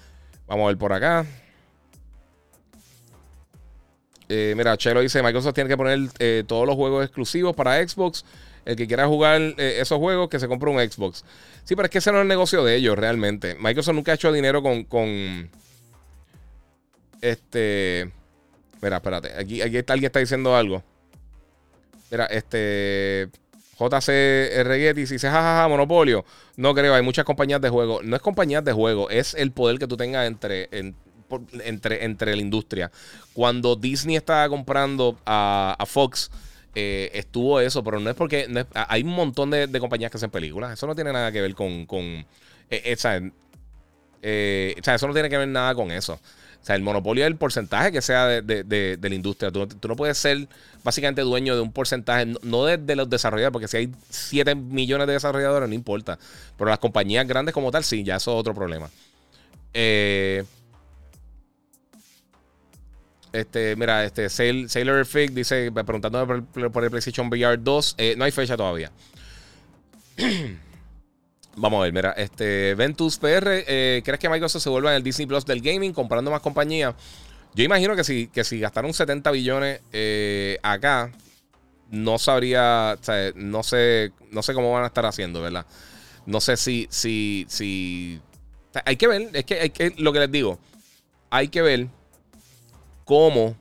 [0.47, 1.23] Vamos a ver por acá.
[4.27, 8.25] Eh, mira, Chelo dice: Microsoft tiene que poner eh, todos los juegos exclusivos para Xbox.
[8.65, 11.23] El que quiera jugar esos juegos, que se compre un Xbox.
[11.63, 13.55] Sí, pero es que ese no es el negocio de ellos, realmente.
[13.59, 14.83] Microsoft nunca ha hecho dinero con.
[14.85, 15.51] con
[17.21, 18.11] este.
[18.81, 19.39] Mira, espérate.
[19.39, 20.81] Aquí, aquí está, alguien está diciendo algo.
[22.09, 23.29] Mira, este.
[23.77, 26.25] JC Reguetti dice, jajaja, monopolio.
[26.55, 28.01] No creo, hay muchas compañías de juego.
[28.03, 30.69] No es compañías de juego, es el poder que tú tengas entre,
[31.63, 32.91] entre, entre la industria.
[33.33, 36.31] Cuando Disney estaba comprando a, Fox,
[36.73, 40.73] eh, estuvo eso, pero no es porque hay un montón de, compañías que hacen películas.
[40.73, 41.85] Eso no tiene nada que ver con...
[41.85, 42.25] con
[42.69, 42.95] eh,
[44.27, 46.19] eh, eso no tiene que ver nada con eso.
[46.61, 49.51] O sea, el monopolio es el porcentaje que sea de, la industria.
[49.51, 50.47] Tú, no puedes ser
[50.83, 55.13] básicamente dueño de un porcentaje, no de, los desarrolladores, porque si hay 7 millones de
[55.13, 56.17] desarrolladores, no importa.
[56.57, 58.89] Pero las compañías grandes como tal, sí, ya eso es otro problema.
[59.73, 60.43] Eh,
[63.35, 67.95] Este, mira, este Sailor Fig dice, preguntando por, el PlayStation VR 2.
[67.97, 68.91] Eh, no hay fecha todavía.
[71.57, 75.03] Vamos a ver, mira, este Ventus PR, eh, ¿crees que Microsoft se vuelva en el
[75.03, 76.95] Disney Plus del gaming comprando más compañías?
[77.53, 81.11] Yo imagino que si, que si gastaron 70 billones eh, acá,
[81.89, 85.65] no sabría, o sea, no sé, no sé cómo van a estar haciendo, ¿verdad?
[86.25, 88.19] No sé si, si, si,
[88.83, 90.59] hay que ver, es que, hay que, lo que les digo,
[91.29, 91.87] hay que ver
[93.05, 93.55] cómo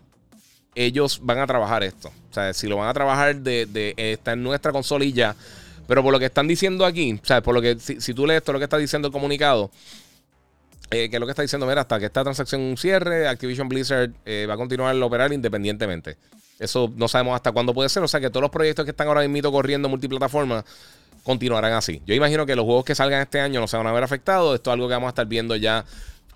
[0.75, 2.09] ellos van a trabajar esto.
[2.31, 4.73] O sea, si lo van a trabajar de, de estar en nuestra
[5.13, 5.37] ya
[5.87, 8.43] pero por lo que están diciendo aquí, o sea, por lo que si, tú lees
[8.43, 9.71] todo lo que está diciendo el comunicado,
[10.91, 14.11] eh, que es lo que está diciendo, mira, hasta que esta transacción cierre, Activision Blizzard
[14.25, 16.17] eh, va a continuar a operar independientemente.
[16.59, 18.03] Eso no sabemos hasta cuándo puede ser.
[18.03, 20.65] O sea que todos los proyectos que están ahora mismo corriendo multiplataforma
[21.23, 22.01] continuarán así.
[22.07, 24.55] Yo imagino que los juegos que salgan este año no se van a ver afectados.
[24.55, 25.85] Esto es algo que vamos a estar viendo ya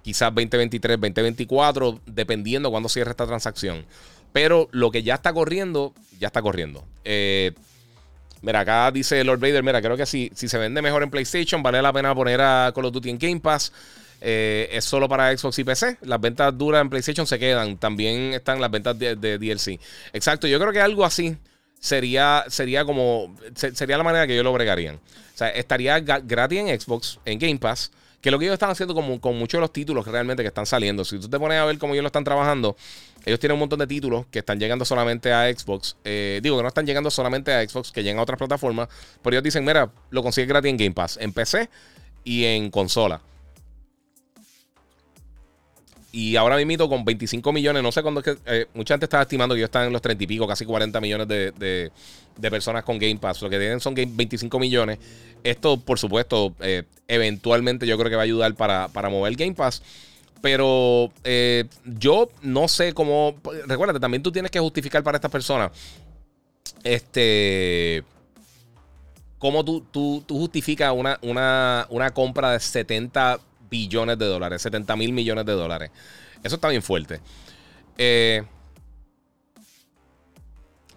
[0.02, 3.84] quizás 2023, 2024, dependiendo cuándo cierre esta transacción.
[4.32, 6.84] Pero lo que ya está corriendo, ya está corriendo.
[7.04, 7.52] Eh,
[8.42, 11.62] Mira, acá dice Lord Vader, mira, creo que si, si se vende mejor en PlayStation,
[11.62, 13.72] vale la pena poner a Call of Duty en Game Pass.
[14.20, 15.98] Eh, es solo para Xbox y PC.
[16.03, 17.77] Las ventas duras en PlayStation se quedan.
[17.79, 19.81] También están las ventas de, DLC.
[20.12, 21.37] Exacto, yo creo que algo así
[21.79, 23.37] sería, sería como.
[23.55, 24.96] sería la manera que yo lo bregarían.
[24.96, 27.92] O sea, estaría gratis en Xbox, en Game Pass.
[28.20, 30.48] Que lo que ellos están haciendo con, con muchos de los títulos que realmente que
[30.48, 31.05] están saliendo.
[31.05, 32.77] Si tú te pones a ver cómo ellos lo están trabajando,
[33.24, 35.96] ellos tienen un montón de títulos que están llegando solamente a Xbox.
[36.04, 38.88] Eh, digo que no están llegando solamente a Xbox, que llegan a otras plataformas.
[39.22, 41.68] Pero ellos dicen, mira, lo consigues gratis en Game Pass, en PC
[42.24, 43.20] y en consola.
[46.11, 48.37] Y ahora mismo con 25 millones, no sé cuándo es que.
[48.46, 51.00] Eh, mucha gente está estimando que ellos están en los 30 y pico, casi 40
[51.00, 51.92] millones de,
[52.40, 53.42] personas con Game Pass.
[53.42, 54.98] Lo que tienen son 25 millones.
[55.44, 59.54] Esto, por supuesto, eh, eventualmente yo creo que va a ayudar para, para mover Game
[59.54, 59.83] Pass.
[60.40, 63.37] Pero eh, yo no sé cómo.
[63.66, 65.72] Recuérdate, también tú tienes que justificar para estas personas.
[66.85, 68.05] Este.
[69.38, 73.38] ¿Cómo tú, tú, justificas una, una, una compra de 70
[73.70, 75.90] billones de dólares, 70 mil millones de dólares.
[76.42, 77.20] Eso está bien fuerte.
[77.96, 78.42] Eh,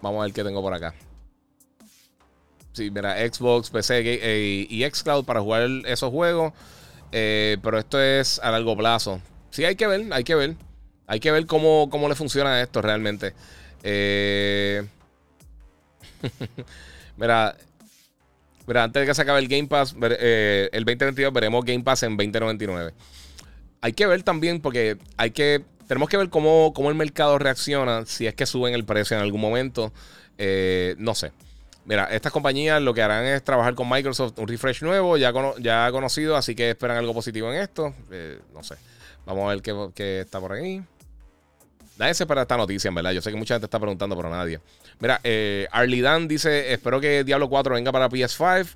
[0.00, 0.92] vamos a ver qué tengo por acá.
[2.72, 6.52] Sí, mira, Xbox, PC eh, y Xcloud para jugar esos juegos.
[7.10, 9.20] Pero esto es a largo plazo.
[9.52, 10.56] Sí, hay que ver, hay que ver.
[11.06, 13.32] Hay que ver cómo, cómo le funciona esto realmente.
[17.16, 17.56] mira,
[18.66, 22.04] Mira, antes de que se acabe el Game Pass, eh, el 2022 veremos Game Pass
[22.04, 22.92] en 2099.
[23.80, 25.62] Hay que ver también, porque hay que.
[25.88, 29.22] Tenemos que ver cómo, cómo el mercado reacciona, si es que suben el precio en
[29.22, 29.92] algún momento.
[30.38, 31.32] Eh, no sé.
[31.84, 35.90] Mira, estas compañías lo que harán es trabajar con Microsoft un refresh nuevo, ya, ya
[35.90, 37.92] conocido, así que esperan algo positivo en esto.
[38.12, 38.76] Eh, no sé.
[39.26, 40.82] Vamos a ver qué, está por ahí.
[41.98, 43.12] Nadie para esta noticia, en verdad.
[43.12, 44.60] Yo sé que mucha gente está preguntando, pero nadie.
[44.98, 45.68] Mira, eh,
[46.02, 48.66] Dan dice: Espero que Diablo 4 venga para PS5.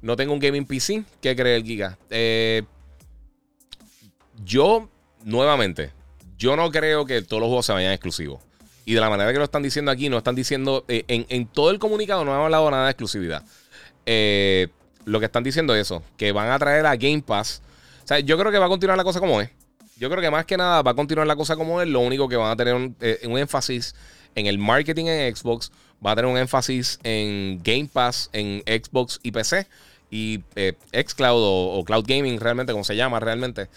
[0.00, 1.04] No tengo un gaming PC.
[1.20, 1.96] ¿Qué cree el Giga?
[2.10, 2.62] Eh,
[4.44, 4.88] yo,
[5.24, 5.92] nuevamente,
[6.36, 8.40] yo no creo que todos los juegos se vayan exclusivos.
[8.84, 10.84] Y de la manera que lo están diciendo aquí, no están diciendo.
[10.88, 13.44] Eh, en, todo el comunicado no han hablado nada de exclusividad.
[14.06, 14.68] Eh,
[15.04, 17.62] lo que están diciendo es eso: que van a traer a Game Pass.
[18.02, 19.50] O sea, yo creo que va a continuar la cosa como es.
[20.02, 21.86] Yo creo que más que nada va a continuar la cosa como es.
[21.86, 23.94] Lo único que van a tener un, eh, énfasis
[24.34, 25.70] en el marketing en Xbox.
[26.04, 29.68] Va a tener un énfasis en Game Pass en Xbox y PC.
[30.10, 33.68] Y eh, Xcloud o, Cloud Gaming, realmente, como se llama realmente.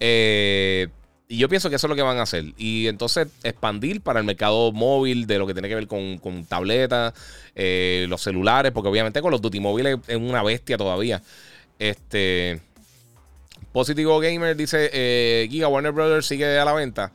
[0.00, 0.88] Eh,
[1.28, 2.46] y yo pienso que eso es lo que van a hacer.
[2.56, 6.44] Y entonces expandir para el mercado móvil de lo que tiene que ver con, con
[6.44, 7.14] tabletas,
[7.54, 11.22] los celulares, porque obviamente con los Duty móviles es una bestia todavía.
[11.78, 12.60] Este.
[13.72, 17.12] Positivo Gamer dice: eh, Giga Warner Brothers sigue a la venta.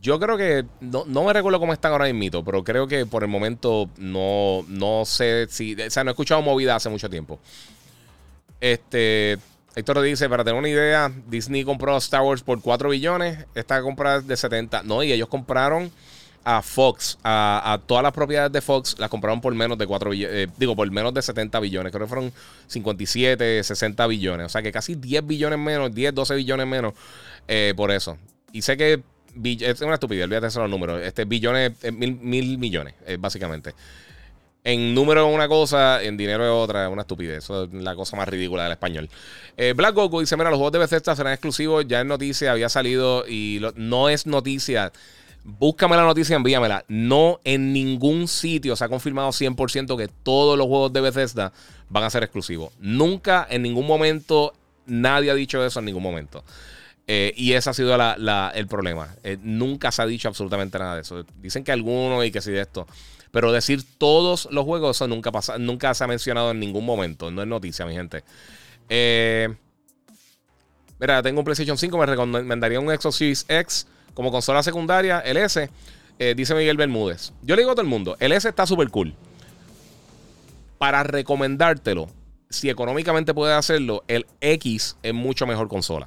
[0.00, 3.28] Yo creo que no, me recuerdo cómo están ahora mismo, pero creo que por el
[3.28, 5.74] momento no, no sé si.
[5.74, 7.38] O sea, no he escuchado movida hace mucho tiempo.
[8.60, 9.38] Este.
[9.74, 13.46] Héctor dice: Para tener una idea, Disney compró Star Wars por 4 billones.
[13.54, 14.82] Esta compra de 70.
[14.82, 15.92] No, y ellos compraron
[16.44, 20.36] a Fox, a, todas las propiedades de Fox, las compraron por menos de 4 billones,
[20.36, 22.32] eh, digo, por menos de 70 billones, creo que fueron
[22.66, 26.94] 57, 60 billones, o sea que casi 10 billones menos, 10, 12 billones menos
[27.46, 28.16] eh, por eso.
[28.52, 29.02] Y sé que
[29.44, 33.74] es una estupidez, olvídate de los números, este billones, eh, mil, mil millones, básicamente.
[34.62, 37.44] En número es una cosa, en dinero es otra, es una estupidez.
[37.44, 39.08] Eso es la cosa más ridícula del español.
[39.74, 41.88] Black Goku dice: Mira, los juegos de Bethesda serán exclusivos.
[41.88, 44.92] Ya es noticia, había salido y no es noticia.
[45.42, 46.84] Búscame la noticia, envíamela.
[46.88, 51.52] No en ningún sitio se ha confirmado 100% que todos los juegos de Bethesda
[51.88, 52.72] van a ser exclusivos.
[52.78, 54.52] Nunca, en ningún momento,
[54.86, 56.44] nadie ha dicho eso en ningún momento.
[57.06, 57.96] y ese ha sido
[58.54, 59.16] el problema.
[59.42, 61.24] nunca se ha dicho absolutamente nada de eso.
[61.40, 62.86] Dicen que algunos y que sí de esto.
[63.32, 67.30] Pero decir todos los juegos, eso nunca, pasa, nunca se ha mencionado en ningún momento.
[67.30, 68.22] No es noticia, mi gente.
[70.98, 75.36] mira, tengo un PlayStation 5, me recomendaría un Xbox Series X como consola secundaria, el
[75.36, 75.70] S.
[76.36, 77.32] dice Miguel Bermúdez.
[77.42, 79.14] Yo le digo a todo el mundo, el S está súper cool
[80.80, 82.08] para recomendártelo,
[82.48, 86.06] si económicamente puedes hacerlo, el X es mucho mejor consola.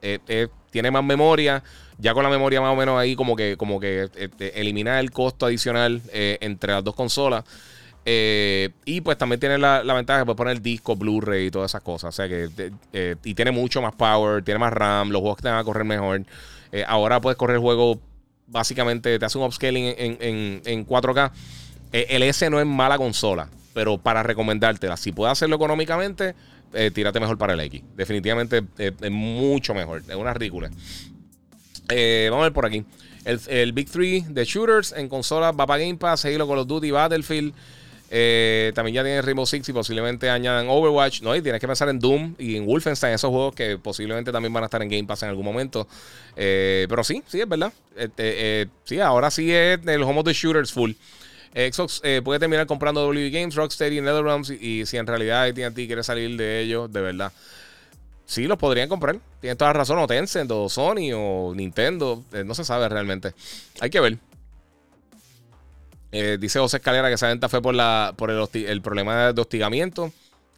[0.00, 1.62] Eh, eh, tiene más memoria.
[1.98, 5.10] Ya con la memoria más o menos ahí, como que, como que eh, elimina el
[5.10, 7.44] costo adicional entre las dos consolas.
[8.06, 12.08] y pues también tiene la, ventaja de poder poner disco, Blu-ray y todas esas cosas.
[12.08, 12.72] O sea que.
[13.22, 16.22] y tiene mucho más power, tiene más RAM, los juegos te van a correr mejor.
[16.86, 18.00] Ahora puedes correr el juego.
[18.46, 21.30] Básicamente te hace un upscaling en, en, en 4K.
[21.92, 26.34] el S no es mala consola pero para recomendártela, si puedes hacerlo económicamente,
[26.72, 27.82] eh, tírate mejor para el X.
[27.96, 30.02] Definitivamente eh, es mucho mejor.
[30.08, 30.70] Es una ridícula.
[31.90, 32.84] Eh, vamos a ver por aquí.
[33.24, 36.90] El, Big 3 de shooters en consola va para Game Pass, Halo, Call of Duty,
[36.90, 37.52] Battlefield.
[38.74, 41.22] También ya tiene Rainbow Six y posiblemente añadan Overwatch.
[41.22, 44.52] No, y tienes que pensar en Doom y en Wolfenstein, esos juegos que posiblemente también
[44.52, 45.86] van a estar en Game Pass en algún momento.
[46.34, 47.72] pero sí, sí, es verdad.
[48.84, 50.92] sí, ahora sí es el home of the shooters full.
[51.54, 55.86] Xbox eh, puede terminar comprando W Games, Rocksteady y NetherRealms y, si en realidad AT&T
[55.86, 57.32] quiere salir de ellos, de verdad.
[58.26, 59.18] Sí, los podrían comprar.
[59.40, 59.98] Tienen toda la razón.
[59.98, 62.24] O Tencent, o Sony, o Nintendo.
[62.32, 63.34] Eh, no se sabe realmente.
[63.80, 64.18] Hay que ver.
[66.16, 70.12] Eh, dice José Escalera que esa venta fue por, la, por el, problema de hostigamiento.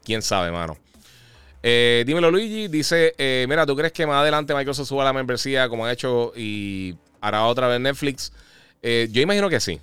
[0.05, 0.77] Quién sabe, mano.
[1.63, 2.69] dímelo, Luigi.
[2.69, 3.15] Dice:
[3.49, 7.45] Mira, ¿tú crees que más adelante Microsoft suba la membresía como ha hecho y hará
[7.47, 8.33] otra vez Netflix?
[8.83, 9.81] yo imagino que sí.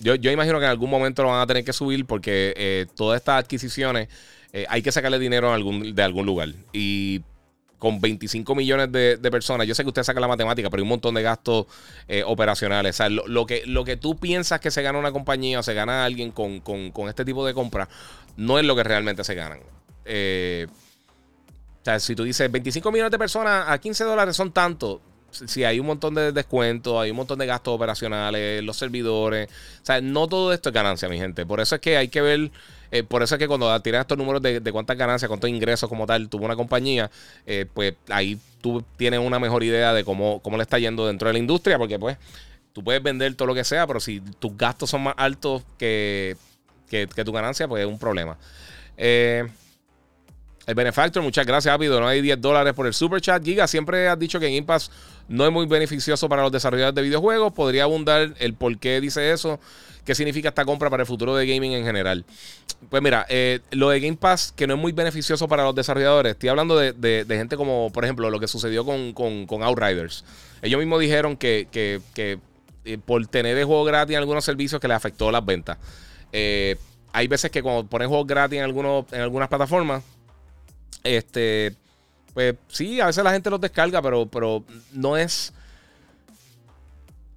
[0.00, 3.20] Yo, imagino que en algún momento lo van a tener que subir porque eh, todas
[3.20, 4.08] estas adquisiciones
[4.52, 6.48] eh, hay que sacarle dinero de algún lugar.
[6.72, 7.20] Y
[7.80, 10.90] con 25 millones de, personas, yo sé que usted saca la matemática, pero hay un
[10.90, 11.66] montón de gastos
[12.06, 12.94] eh, operacionales.
[12.94, 15.74] O sea, lo, que, lo que tú piensas que se gana una compañía o se
[15.74, 16.62] gana alguien con,
[17.08, 17.88] este tipo de compras,
[18.36, 19.58] no es lo que realmente se ganan.
[19.58, 20.68] o
[21.84, 25.80] sea, si tú dices 25 millones de personas a 15 dólares son tanto, si hay
[25.80, 29.48] un montón de descuentos, hay un montón de gastos operacionales, los servidores.
[29.82, 31.46] O sea, no todo esto es ganancia, mi gente.
[31.46, 32.50] Por eso es que hay que ver,
[32.90, 36.06] eh, por eso es que cuando tiras estos números de, cuántas ganancias, cuántos ingresos como
[36.06, 37.10] tal tuvo una compañía,
[37.46, 41.28] eh, pues ahí tú tienes una mejor idea de cómo, cómo le está yendo dentro
[41.28, 42.16] de la industria, porque pues
[42.72, 46.36] tú puedes vender todo lo que sea, pero si tus gastos son más altos que,
[46.88, 48.36] que, tu ganancia, pues es un problema.
[48.96, 49.48] Eh,
[50.66, 52.00] el Benefactor, muchas gracias, Ápido.
[52.00, 53.42] No hay 10 dólares por el super chat.
[53.42, 54.90] Giga, siempre has dicho que Game Pass
[55.26, 57.52] no es muy beneficioso para los desarrolladores de videojuegos.
[57.52, 59.58] Podría abundar el por qué dice eso.
[60.04, 62.24] ¿Qué significa esta compra para el futuro de gaming en general?
[62.88, 66.32] Pues mira, eh, lo de Game Pass, que no es muy beneficioso para los desarrolladores,
[66.32, 70.24] estoy hablando de, gente como, por ejemplo, lo que sucedió con, Outriders.
[70.62, 74.96] Ellos mismos dijeron que, eh, por tener el juego gratis en algunos servicios que les
[74.96, 75.78] afectó las ventas.
[76.32, 76.76] Eh,
[77.12, 80.02] hay veces que cuando ponen juegos gratis en, algunos, en algunas plataformas,
[81.02, 81.74] este,
[82.32, 85.52] pues sí, a veces la gente los descarga, pero, pero no es.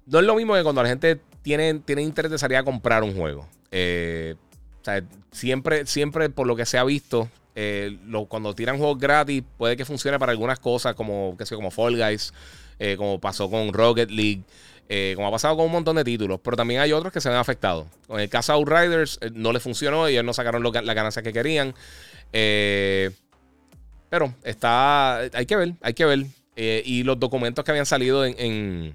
[0.06, 3.04] No es lo mismo que cuando la gente tiene, tiene interés de salir a comprar
[3.04, 3.46] un juego.
[3.70, 4.34] Eh,
[4.80, 9.44] o sea, siempre, siempre por lo que se ha visto, eh, cuando tiran juegos gratis,
[9.58, 12.32] puede que funcione para algunas cosas, como, que como Fall Guys,
[12.78, 14.42] eh, como pasó con Rocket League,
[15.14, 16.40] como ha pasado con un montón de títulos.
[16.42, 17.88] Pero también hay otros que se ven afectados.
[18.06, 21.32] Con el caso de Outriders, no le funcionó y ellos no sacaron la ganancia que
[21.34, 21.74] querían.
[22.32, 23.12] Pero
[24.42, 25.18] está.
[25.18, 26.26] Hay que ver, hay que ver.
[26.56, 28.94] Y los documentos que habían salido en, en,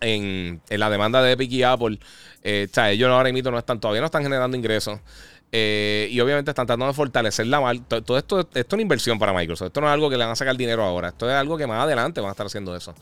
[0.00, 1.98] la demanda de Epic y Apple.
[2.42, 5.00] Eh, o sea, ellos ahora mismo no están, todavía no están generando ingresos.
[5.50, 8.00] Eh, y obviamente están tratando de fortalecer la marca.
[8.02, 9.68] Todo esto, esto es una inversión para Microsoft.
[9.68, 11.08] Esto no es algo que le van a sacar dinero ahora.
[11.08, 12.94] Esto es algo que más adelante van a estar haciendo eso.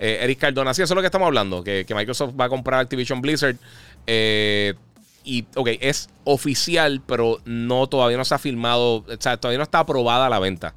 [0.00, 1.64] Eric Cardona, sí, eso es lo que estamos hablando.
[1.64, 3.56] Que, que Microsoft va a comprar Activision Blizzard.
[4.06, 4.74] Eh,
[5.24, 9.64] y, ok, es oficial, pero no todavía no se ha firmado, o sea, todavía no
[9.64, 10.74] está aprobada la venta.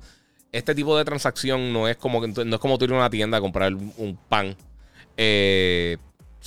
[0.51, 3.37] Este tipo de transacción no es como, no es como tú ir a una tienda
[3.37, 4.57] a comprar un pan.
[5.17, 5.97] Eh,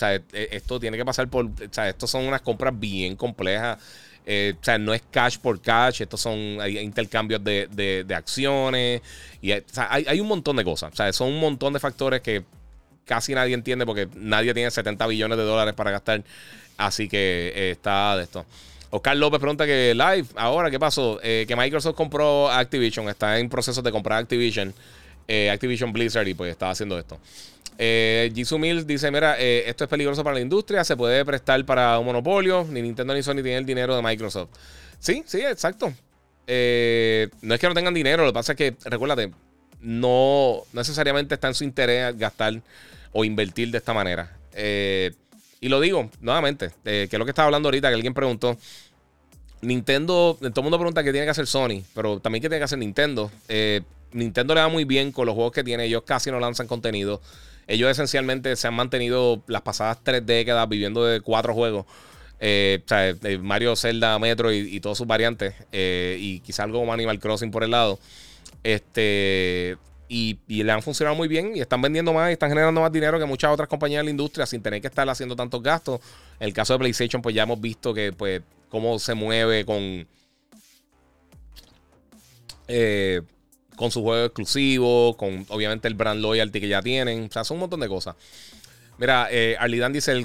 [0.00, 3.78] e, esto tiene que pasar por, o sea, estos son unas compras bien complejas.
[4.26, 9.02] Eh, o sea, no es cash por cash, estos son intercambios de, acciones.
[9.42, 9.62] Y, hay,
[10.06, 10.92] hay, un montón de cosas.
[10.92, 12.42] O sea, son un montón de factores que
[13.04, 16.24] casi nadie entiende porque nadie tiene 70 billones de dólares para gastar
[16.76, 18.44] Así que eh, está de esto.
[18.90, 21.18] Oscar López pregunta que live, ahora, ¿qué pasó?
[21.20, 24.72] Que Microsoft compró Activision, está en proceso de comprar Activision,
[25.52, 27.18] Activision Blizzard y pues estaba haciendo esto.
[27.78, 32.06] Jisoo Mills dice, mira, esto es peligroso para la industria, se puede prestar para un
[32.06, 34.50] monopolio, ni Nintendo ni Sony tienen el dinero de Microsoft.
[34.98, 35.86] Sí, sí, exacto.
[35.88, 35.94] no
[36.46, 39.32] es que no tengan dinero, lo que pasa es que, recuérdate,
[39.80, 42.62] no necesariamente está en su interés gastar
[43.12, 44.36] o invertir de esta manera.
[45.60, 48.56] y lo digo nuevamente, que es lo que estaba hablando ahorita, que alguien preguntó.
[49.62, 52.64] Nintendo, todo el mundo pregunta qué tiene que hacer Sony, pero también qué tiene que
[52.64, 53.30] hacer Nintendo.
[54.12, 57.20] Nintendo le va muy bien con los juegos que tiene, ellos casi no lanzan contenido.
[57.66, 61.86] Ellos esencialmente se han mantenido las pasadas tres décadas viviendo de cuatro juegos.
[62.40, 65.54] Eh, o sea, Mario, Zelda, Metro y, todas sus variantes.
[65.72, 67.98] Eh, y quizá algo como Animal Crossing por el lado.
[68.62, 69.76] Este.
[70.08, 73.18] Y, le han funcionado muy bien y están vendiendo más y están generando más dinero
[73.18, 76.00] que muchas otras compañías de la industria sin tener que estar haciendo tantos gastos.
[76.38, 80.06] En el caso de PlayStation, pues ya hemos visto que, pues, cómo se mueve con.
[82.68, 83.22] Eh,
[83.76, 87.24] con su juego exclusivo, con obviamente el brand loyalty que ya tienen.
[87.24, 88.16] O sea, son un montón de cosas.
[88.96, 90.24] Mira, eh, Arlidan dice, el,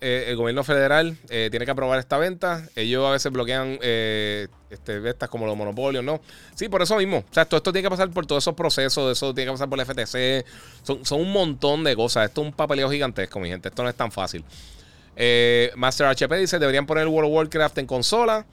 [0.00, 2.68] eh, el gobierno federal eh, tiene que aprobar esta venta.
[2.76, 6.20] Ellos a veces bloquean eh, este, como los monopolios, ¿no?
[6.54, 7.18] Sí, por eso mismo.
[7.18, 9.68] O sea, todo esto tiene que pasar por todos esos procesos, eso tiene que pasar
[9.68, 10.46] por el FTC.
[11.02, 12.26] Son, un montón de cosas.
[12.26, 13.68] Esto es un papeleo gigantesco, mi gente.
[13.68, 14.44] Esto no es tan fácil.
[15.74, 18.46] Master HP dice, deberían poner World of Warcraft en consola.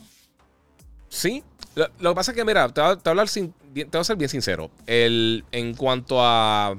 [1.07, 1.43] Sí.
[1.75, 4.17] Lo, que pasa es que, mira, te voy a, hablar sin, te voy a ser
[4.17, 4.69] bien sincero.
[4.85, 6.75] El, en cuanto a,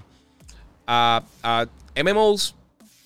[0.86, 1.66] a,
[2.02, 2.54] MMOs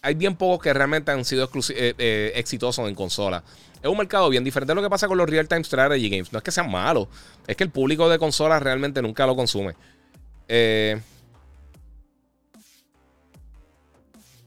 [0.02, 3.42] hay bien pocos que realmente han sido eh, eh, exitosos en consola.
[3.82, 6.32] Es un mercado bien diferente de lo que pasa con los real-time strategy games.
[6.32, 7.08] No es que sean malos,
[7.46, 9.74] es que el público de consolas realmente nunca lo consume.
[10.48, 11.00] Eh,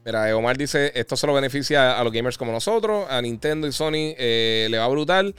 [0.05, 4.15] mira, Omar dice: Esto solo beneficia a los gamers como nosotros, a Nintendo y Sony
[4.17, 5.35] le va brutal.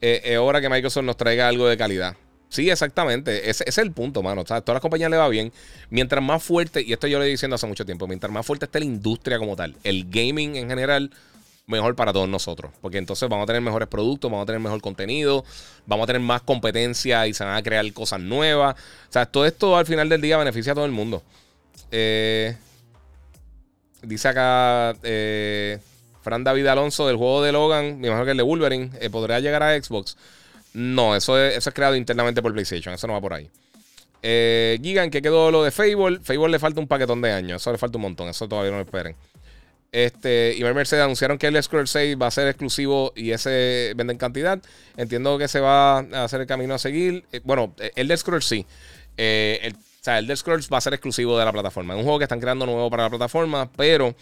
[0.00, 2.16] es hora que Microsoft nos traiga algo de calidad.
[2.48, 3.50] Sí, exactamente.
[3.50, 4.42] Ese, es el punto, mano.
[4.42, 5.52] O sea, a todas las compañías le va bien.
[5.90, 8.66] Mientras más fuerte, y esto yo lo he diciendo hace mucho tiempo, mientras más fuerte
[8.66, 11.10] esté la industria como tal, el gaming en general,
[11.66, 12.72] mejor para todos nosotros.
[12.80, 15.44] Porque entonces vamos a tener mejores productos, vamos a tener mejor contenido,
[15.86, 18.76] vamos a tener más competencia y se van a crear cosas nuevas.
[19.08, 21.22] O sea, todo esto al final del día beneficia a todo el mundo.
[21.90, 22.56] Eh,
[24.02, 25.78] dice acá eh,
[26.22, 29.40] Fran David Alonso del juego de Logan, me imagino que el de Wolverine, eh, podría
[29.40, 30.16] llegar a Xbox.
[30.76, 32.92] No, eso es, creado internamente por PlayStation.
[32.92, 33.48] Eso no va por ahí.
[34.22, 36.20] Eh, Gigan, que quedó lo de Fable.
[36.22, 37.62] Fable le falta un paquetón de años.
[37.62, 38.28] Eso le falta un montón.
[38.28, 39.16] Eso todavía no lo esperen.
[39.90, 44.12] Este, y Mercedes anunciaron que el Scroll 6 va a ser exclusivo y ese vende
[44.12, 44.58] en cantidad.
[44.98, 47.24] Entiendo que se va a hacer el camino a seguir.
[47.32, 48.66] Eh, bueno, el de Scrolls sí.
[49.16, 51.94] Eh, el, o sea, el de Scrolls va a ser exclusivo de la plataforma.
[51.94, 54.14] Es un juego que están creando nuevo para la plataforma, pero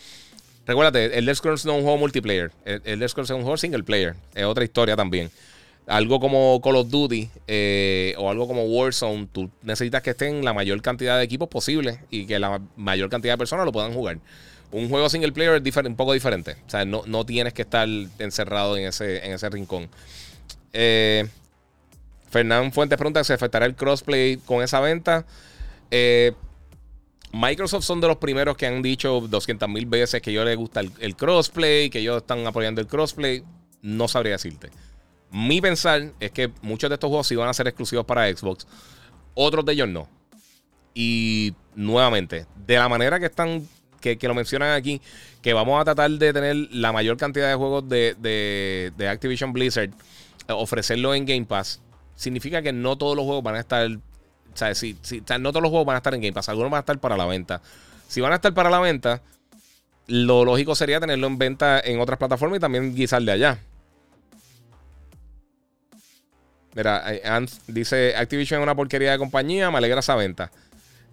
[0.68, 2.52] recuérdate, el de Scrolls no es un juego multiplayer.
[2.64, 4.14] El, el de Scrolls es un juego single player.
[4.36, 5.32] Es otra historia también
[5.86, 10.52] algo como Call of Duty eh, o algo como Warzone, tú necesitas que estén la
[10.52, 14.18] mayor cantidad de equipos posible y que la mayor cantidad de personas lo puedan jugar.
[14.72, 16.56] Un juego single player es un poco diferente.
[16.66, 17.86] O sea, no, tienes que estar
[18.18, 19.88] encerrado en ese, en ese rincón.
[20.72, 21.28] Eh,
[22.30, 25.26] Fernán Fuentes pregunta: ¿se afectará el crossplay con esa venta?
[25.90, 26.32] Eh,
[27.32, 30.80] Microsoft son de los primeros que han dicho 200 mil veces que yo les gusta
[30.80, 33.44] el, el crossplay, que ellos están apoyando el crossplay.
[33.82, 34.70] No sabría decirte.
[35.34, 38.68] Mi pensar es que muchos de estos juegos sí van a ser exclusivos para Xbox,
[39.34, 40.08] otros de ellos no.
[40.94, 43.66] Y nuevamente, de la manera que están,
[44.00, 45.02] que, lo mencionan aquí,
[45.42, 49.90] que vamos a tratar de tener la mayor cantidad de juegos de, Activision Blizzard,
[50.50, 51.80] ofrecerlo en Game Pass,
[52.14, 53.90] significa que no todos los juegos van a estar.
[53.90, 54.96] O sea, si,
[55.40, 57.16] no todos los juegos van a estar en Game Pass, algunos van a estar para
[57.16, 57.60] la venta.
[58.06, 59.20] Si van a estar para la venta,
[60.06, 63.58] lo lógico sería tenerlo en venta en otras plataformas y también guisar de allá.
[66.74, 67.04] Mira,
[67.68, 70.50] dice Activision es una porquería de compañía, me alegra esa venta.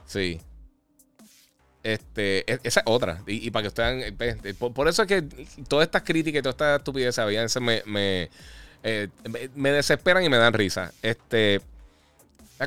[0.06, 0.42] Sí.
[1.84, 3.22] Este, e, esa es otra.
[3.28, 5.22] Y, para que ustedes eh, por, eso es que
[5.68, 8.30] todas estas críticas y todas estas estupideces me,
[8.84, 10.92] eh, me, me, desesperan y me dan risa.
[11.02, 11.62] Este.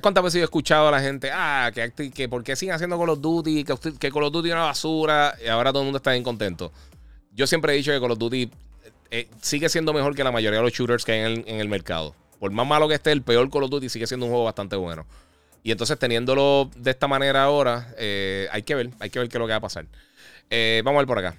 [0.03, 3.11] ¿Cuántas veces he escuchado a la gente, ah, que, que por qué siguen haciendo Call
[3.11, 5.99] of Duty, que, que Call of Duty es una basura, y ahora todo el mundo
[5.99, 6.72] está bien contento?
[7.32, 8.51] Yo siempre he dicho que Call of Duty
[9.12, 12.16] eh, sigue siendo mejor que la mayoría de los shooters que hay en el mercado.
[12.39, 14.76] Por más malo que esté, el peor Call of Duty sigue siendo un juego bastante
[14.76, 15.07] bueno.
[15.62, 19.39] Y entonces, teniéndolo de esta manera ahora, eh, hay que ver, hay que ver qué
[19.39, 19.87] es lo que va a pasar.
[20.51, 21.37] Eh, vamos a ver por acá.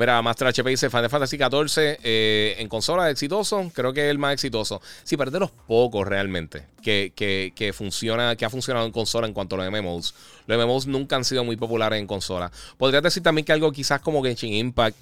[0.00, 3.70] Mira, Master HP dice Final Fantasy XIV eh, en consola exitoso.
[3.74, 4.80] Creo que es el más exitoso.
[5.02, 9.56] Sí, pero de los pocos realmente que, funciona, que ha funcionado en consola en cuanto
[9.56, 10.14] a los MMOs.
[10.46, 12.50] Los MMOs nunca han sido muy populares en consola.
[12.78, 14.96] Podrías decir también que algo quizás como Genshin Impact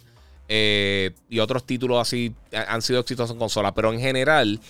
[0.49, 3.75] eh, y otros títulos así han sido exitosos en consola.
[3.75, 4.61] Pero en general,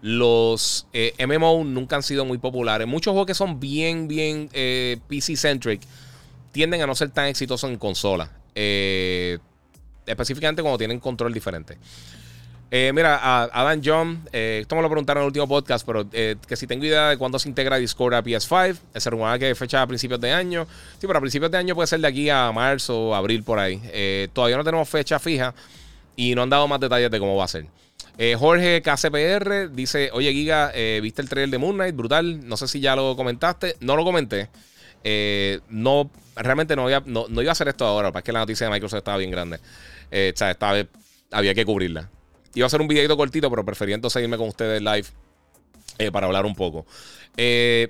[0.00, 2.86] los eh, MMO nunca han sido muy populares.
[2.86, 5.82] Muchos juegos que son bien, bien eh, PC-centric
[6.52, 8.30] tienden a no ser tan exitosos en consola.
[10.06, 11.76] específicamente cuando tienen control diferente.
[12.68, 16.04] Eh, mira, a Adam John, eh, esto me lo preguntaron en el último podcast, pero
[16.12, 18.76] eh, que si tengo idea de cuándo se integra Discord a PS5.
[18.96, 20.66] Se rumora que fecha a principios de año.
[20.98, 23.58] Sí, pero a principios de año puede ser de aquí a marzo o abril por
[23.58, 24.28] ahí.
[24.32, 25.54] todavía no tenemos fecha fija
[26.16, 27.66] y no han dado más detalles de cómo va a ser.
[28.36, 31.94] Jorge KCPR dice: Oye, Giga, ¿viste el trailer de Moon Knight?
[31.94, 32.48] Brutal.
[32.48, 33.76] No sé si ya lo comentaste.
[33.80, 34.48] No lo comenté.
[35.68, 38.98] no, realmente no, no, iba a hacer esto ahora, es que la noticia de Microsoft
[38.98, 39.56] estaba bien grande.
[39.56, 40.84] o sea, estaba,
[41.30, 42.10] había que cubrirla.
[42.56, 45.06] Iba a hacer un videito cortito, pero preferí entonces irme con ustedes live
[45.98, 46.86] eh, para hablar un poco.
[47.36, 47.88] Eh,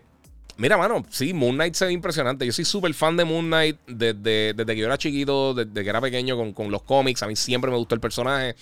[0.57, 2.45] mira, mano, sí, Moon Knight se ve impresionante.
[2.45, 5.89] Yo soy súper fan de Moon Knight desde, desde, que yo era chiquito, desde que
[5.89, 7.23] era pequeño con, los cómics.
[7.23, 8.57] A mí siempre me gustó el personaje.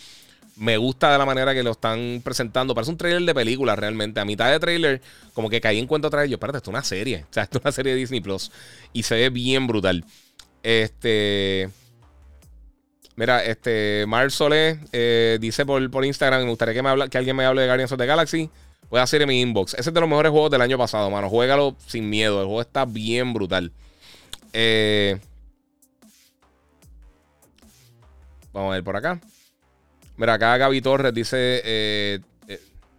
[0.56, 2.74] Me gusta de la manera que lo están presentando.
[2.74, 4.20] Parece un trailer de película realmente.
[4.20, 5.00] A mitad de trailer,
[5.32, 6.28] como que caí en cuenta otra vez.
[6.28, 7.24] Yo, espérate, esto es una serie.
[7.30, 8.52] O sea, esto es una serie de Disney Plus.
[8.92, 10.04] Y se ve bien brutal.
[10.62, 11.70] Este.
[13.16, 17.36] Mira, este Mar Solé eh, dice por, por Instagram, me gustaría que, me que alguien
[17.36, 18.50] me hable de Guardians of the Galaxy.
[18.90, 19.74] Voy a hacer en mi inbox.
[19.74, 21.28] Ese es de los mejores juegos del año pasado, mano.
[21.30, 22.40] Juégalo sin miedo.
[22.40, 23.72] El juego está bien brutal.
[24.52, 25.18] Eh,
[28.52, 29.20] vamos a ver por acá.
[30.16, 32.20] Mira, acá Gaby Torres dice: eh,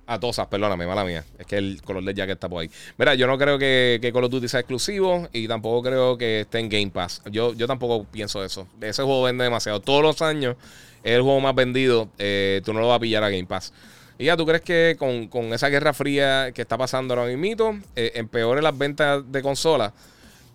[0.08, 1.26] a Tosas, perdóname, mala mía.
[1.38, 2.70] Es que el color de jacket está por ahí.
[2.97, 6.41] Mira, yo no creo que, que Call of Duty sea exclusivo y tampoco creo que
[6.41, 7.22] esté en Game Pass.
[7.32, 8.68] Yo, yo tampoco pienso eso.
[8.82, 9.80] Ese juego vende demasiado.
[9.80, 10.56] Todos los años
[11.03, 12.10] es el juego más vendido.
[12.18, 13.74] Eh, tú no lo vas a pillar a Game Pass.
[14.18, 18.12] Y ya, ¿tú crees que con, esa guerra fría que está pasando ahora mismo, eh,
[18.16, 19.91] empeore las ventas de consolas?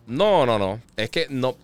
[0.07, 0.81] No, no, no.
[0.97, 1.57] Es que no.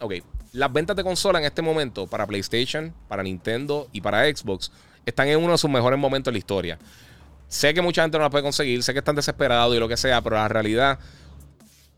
[0.00, 0.14] Ok.
[0.52, 4.70] Las ventas de consola en este momento para PlayStation, para Nintendo y para Xbox
[5.06, 6.78] están en uno de sus mejores momentos en la historia.
[7.48, 9.96] Sé que mucha gente no la puede conseguir, sé que están desesperados y lo que
[9.96, 10.98] sea, pero la realidad,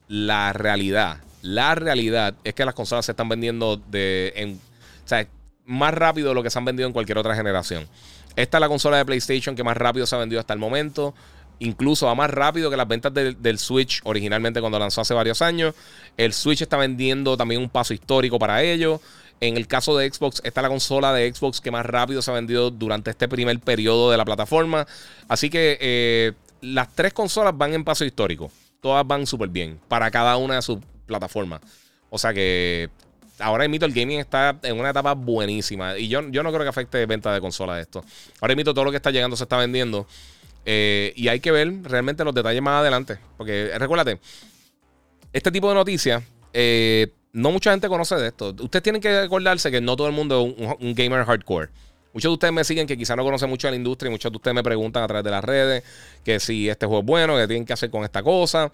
[0.09, 4.59] la realidad, la realidad es que las consolas se están vendiendo de,
[5.05, 5.29] o sea,
[5.65, 7.87] más rápido de lo que se han vendido en cualquier otra generación.
[8.37, 11.15] Esta es la consola de PlayStation que más rápido se ha vendido hasta el momento.
[11.61, 15.75] Incluso va más rápido que las ventas del Switch originalmente cuando lanzó hace varios años.
[16.17, 19.01] El Switch está vendiendo también un paso histórico para ello.
[19.45, 22.30] En el caso de Xbox, esta es la consola de Xbox que más rápido se
[22.30, 24.86] ha vendido durante este primer periodo de la plataforma.
[25.28, 26.32] Así que eh,
[26.62, 28.51] las tres consolas van en paso histórico.
[28.80, 31.61] Todas van súper bien para cada una de sus plataformas.
[32.09, 32.88] O sea que
[33.38, 35.99] ahora mismo el gaming está en una etapa buenísima.
[35.99, 38.03] Y yo, yo no creo que afecte venta de consolas esto.
[38.40, 40.07] Ahora mismo todo lo que está llegando se está vendiendo.
[40.64, 43.18] Eh, y hay que ver realmente los detalles más adelante.
[43.36, 44.18] Porque recuérdate,
[45.34, 46.22] este tipo de noticias
[46.55, 48.55] eh, no mucha gente conoce de esto.
[48.61, 51.68] Ustedes tienen que acordarse que no todo el mundo es un, gamer hardcore.
[52.12, 54.30] Muchos de ustedes me siguen que quizás no conocen mucho de la industria y muchos
[54.30, 55.82] de ustedes me preguntan a través de las redes
[56.24, 58.70] que si este juego es bueno, que tienen que hacer con esta cosa,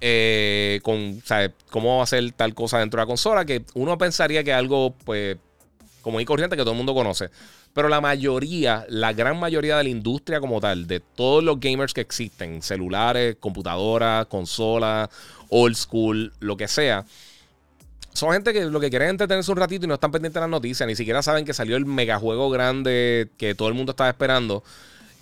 [0.00, 1.22] eh, con,
[1.70, 4.94] cómo va a hacer tal cosa dentro de la consola, que uno pensaría que algo,
[5.04, 5.36] pues,
[6.00, 7.28] como y corriente que todo el mundo conoce.
[7.74, 11.92] Pero la mayoría, la gran mayoría de la industria como tal, de todos los gamers
[11.92, 15.10] que existen, celulares, computadoras, consolas,
[15.50, 17.04] old school, lo que sea,
[18.22, 20.40] son gente que lo que quieren es entretenerse un ratito y no están pendientes de
[20.42, 20.86] las noticias.
[20.86, 24.62] Ni siquiera saben que salió el megajuego grande que todo el mundo estaba esperando.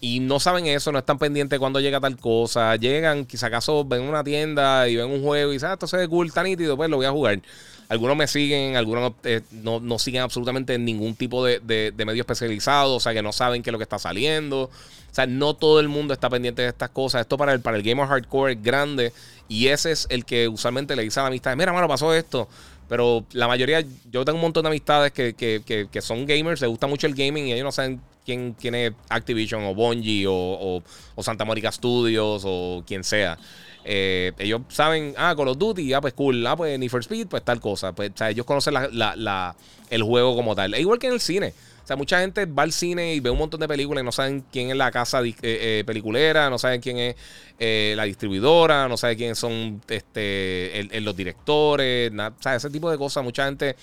[0.02, 2.76] Y no saben eso, no están pendientes cuando llega tal cosa.
[2.76, 5.96] Llegan, quizá acaso ven una tienda y ven un juego y dicen, ah, esto se
[5.96, 7.40] ve cool, tan nítido, pues lo voy a jugar.
[7.88, 13.00] Algunos me siguen, algunos eh, no, siguen absolutamente ningún tipo de, de, medio especializado, o
[13.00, 14.64] sea que no saben qué es lo que está saliendo.
[14.64, 17.22] O sea, no todo el mundo está pendiente de estas cosas.
[17.22, 19.14] Esto para el, para el gamer hardcore es grande
[19.50, 22.48] y ese es el que usualmente le dice a la amistad, mira, mano, pasó esto.
[22.90, 27.06] Pero la mayoría, yo tengo un montón de amistades que, son gamers, les gusta mucho
[27.06, 30.82] el gaming y ellos no saben quién, quién es Activision o Bungie o,
[31.22, 33.38] Santa Mónica Studios o quien sea.
[33.84, 37.28] Eh, ellos saben, ah, Call of Duty, ah, pues cool, ah, pues Need for Speed,
[37.28, 37.92] pues tal cosa.
[37.92, 40.74] Pues, o sea, ellos conocen el juego como tal.
[40.74, 41.54] Es igual que en el cine
[41.90, 44.44] sea, mucha gente va al cine y ve un montón de películas y no saben
[44.52, 47.16] quién es la casa eh, eh, peliculera, no saben quién es
[47.58, 52.96] eh, la distribuidora, no saben quiénes son este, los directores, o sea, ese tipo de
[52.96, 53.24] cosas.
[53.24, 53.74] Mucha gente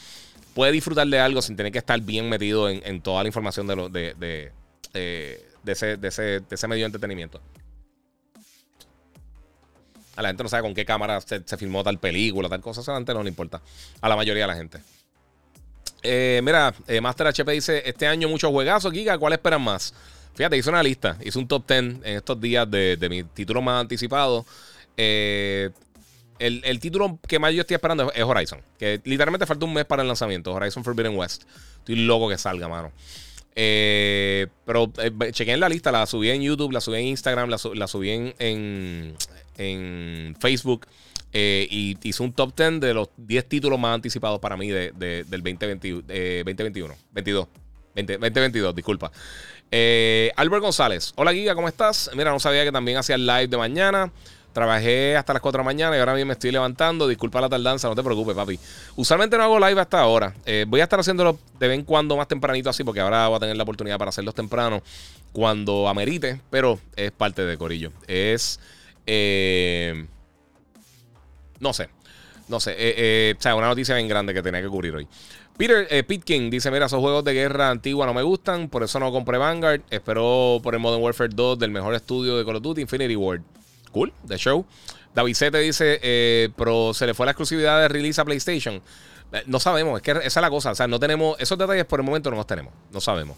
[0.53, 3.75] puede disfrutar de algo sin tener que estar bien metido en, toda la información de,
[3.75, 4.53] lo, de, de,
[5.65, 7.41] ese, de, ese, de ese medio de entretenimiento.
[10.15, 12.79] A la gente no sabe con qué cámara se, filmó tal película, tal cosa.
[12.79, 13.61] Eso a la no le importa.
[13.99, 14.79] A la mayoría de la gente.
[16.09, 19.17] Eh, mira, eh, Master HP dice: Este año muchos juegazos, Giga.
[19.17, 19.93] ¿Cuál esperan más?
[20.35, 21.17] Fíjate, hice una lista.
[21.21, 24.45] Hice un top 10 en estos días de, de mis títulos más anticipados.
[24.95, 25.69] Eh,
[26.39, 28.61] el, título que más yo estoy esperando es Horizon.
[28.79, 30.53] Que literalmente falta un mes para el lanzamiento.
[30.53, 31.43] Horizon Forbidden West.
[31.79, 32.93] Estoy loco que salga, mano.
[33.53, 34.93] pero
[35.31, 35.91] chequé en la lista.
[35.91, 39.15] La subí en YouTube, la subí en Instagram, la, subí en
[40.39, 40.87] Facebook.
[41.33, 44.91] Eh, y hizo un top 10 de los 10 títulos más anticipados para mí de,
[44.91, 45.91] del 2020,
[46.43, 46.95] 2021.
[47.11, 47.47] 22.
[47.95, 49.11] 2022, disculpa.
[49.71, 51.13] Eh, Albert González.
[51.15, 52.09] Hola, Giga, ¿cómo estás?
[52.15, 54.11] Mira, no sabía que también hacía el live de mañana.
[54.53, 57.07] Trabajé hasta las 4 de la mañana y ahora mismo me estoy levantando.
[57.07, 58.59] Disculpa la tardanza, no te preocupes, papi.
[58.95, 60.33] Usualmente no hago live hasta ahora.
[60.45, 63.37] Eh, voy a estar haciéndolo de vez en cuando más tempranito así, porque ahora voy
[63.37, 64.81] a tener la oportunidad para hacerlos temprano
[65.31, 67.91] cuando amerite, pero es parte de Corillo.
[68.07, 68.59] Es.
[69.05, 70.07] Eh,
[71.59, 71.89] no sé.
[72.47, 72.75] No sé.
[72.77, 75.07] Eh, o sea, una noticia bien grande que tenía que cubrir hoy.
[75.57, 79.11] Peter Pitkin dice: Mira, esos juegos de guerra antigua no me gustan, por eso no
[79.11, 79.81] compré Vanguard.
[79.89, 83.41] Espero por el Modern Warfare 2 del mejor estudio de Call of Duty, Infinity Ward.
[83.91, 84.65] Cool, de show.
[85.17, 88.79] David te dice, eh, pero se le fue la exclusividad de release a PlayStation.
[89.31, 90.71] Eh, no sabemos, es que esa es la cosa.
[90.71, 92.71] O sea, no tenemos, esos detalles por el momento no los tenemos.
[92.91, 93.35] No sabemos.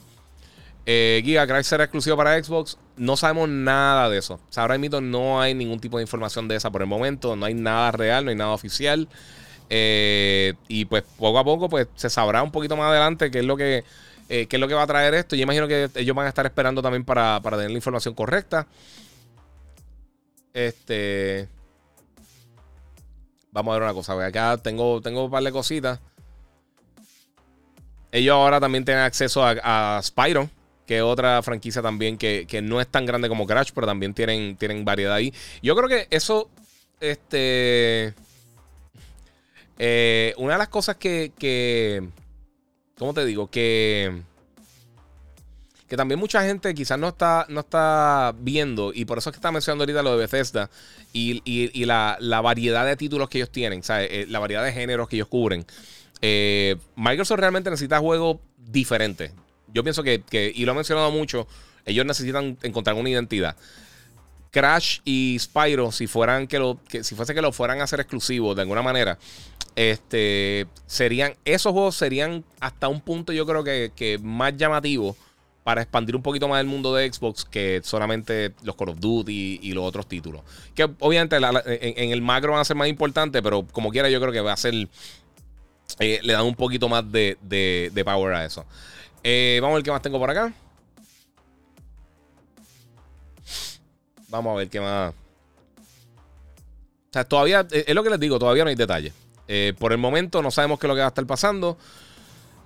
[0.85, 2.77] Eh, Giga, Crash será exclusivo para Xbox.
[2.97, 4.35] No sabemos nada de eso.
[4.35, 7.35] O sea, ahora no hay ningún tipo de información de esa por el momento.
[7.35, 9.07] No hay nada real, no hay nada oficial.
[9.69, 13.45] Eh, y pues poco a poco pues se sabrá un poquito más adelante qué es
[13.45, 13.83] lo que,
[14.27, 15.35] qué es lo que va a traer esto.
[15.35, 18.67] Yo imagino que ellos van a estar esperando también para, para tener la información correcta.
[20.53, 21.47] Este.
[23.51, 24.25] Vamos a ver una cosa.
[24.25, 25.99] Acá tengo, tengo un par de cositas.
[28.11, 30.49] Ellos ahora también tienen acceso a, a Spyro,
[30.89, 34.83] que otra franquicia también que, no es tan grande como Crash, pero también tienen, tienen
[34.83, 35.31] variedad ahí.
[35.61, 36.49] Yo creo que eso.
[36.99, 38.15] Este.
[39.77, 42.09] Eh, una de las cosas que, que.
[42.97, 43.51] ¿Cómo te digo?
[43.51, 44.23] Que
[45.87, 49.37] que también mucha gente quizás no está, no está viendo, y por eso es que
[49.37, 50.69] está mencionando ahorita lo de Bethesda
[51.13, 55.27] y, la, variedad de títulos que ellos tienen, eh, la variedad de géneros que ellos
[55.27, 55.65] cubren.
[56.21, 59.31] Eh, Microsoft realmente necesita juegos diferentes.
[59.73, 60.23] Yo pienso que,
[60.55, 61.47] y lo he mencionado mucho,
[61.85, 63.55] ellos necesitan encontrar una identidad.
[64.51, 67.99] Crash y Spyro, si fueran que lo, que, si fuese que lo fueran a hacer
[67.99, 69.19] exclusivos de alguna manera,
[69.75, 75.15] este serían, esos juegos serían hasta un punto, yo creo que, que más llamativos
[75.69, 79.59] para expandir un poquito más el mundo de Xbox que solamente los Call of Duty
[79.61, 80.41] y, los otros títulos.
[80.73, 84.33] Que obviamente en, el macro van a ser más importantes, pero como quiera yo creo
[84.33, 84.73] que va a ser...
[85.99, 87.37] Eh, le dan un poquito más de,
[88.03, 88.65] power a eso.
[89.23, 90.53] Eh, vamos a ver qué más tengo por acá.
[94.27, 95.11] Vamos a ver qué más.
[95.11, 99.13] O sea, todavía, eh, es lo que les digo, todavía no hay detalles.
[99.79, 101.77] por el momento no sabemos qué es lo que va a estar pasando.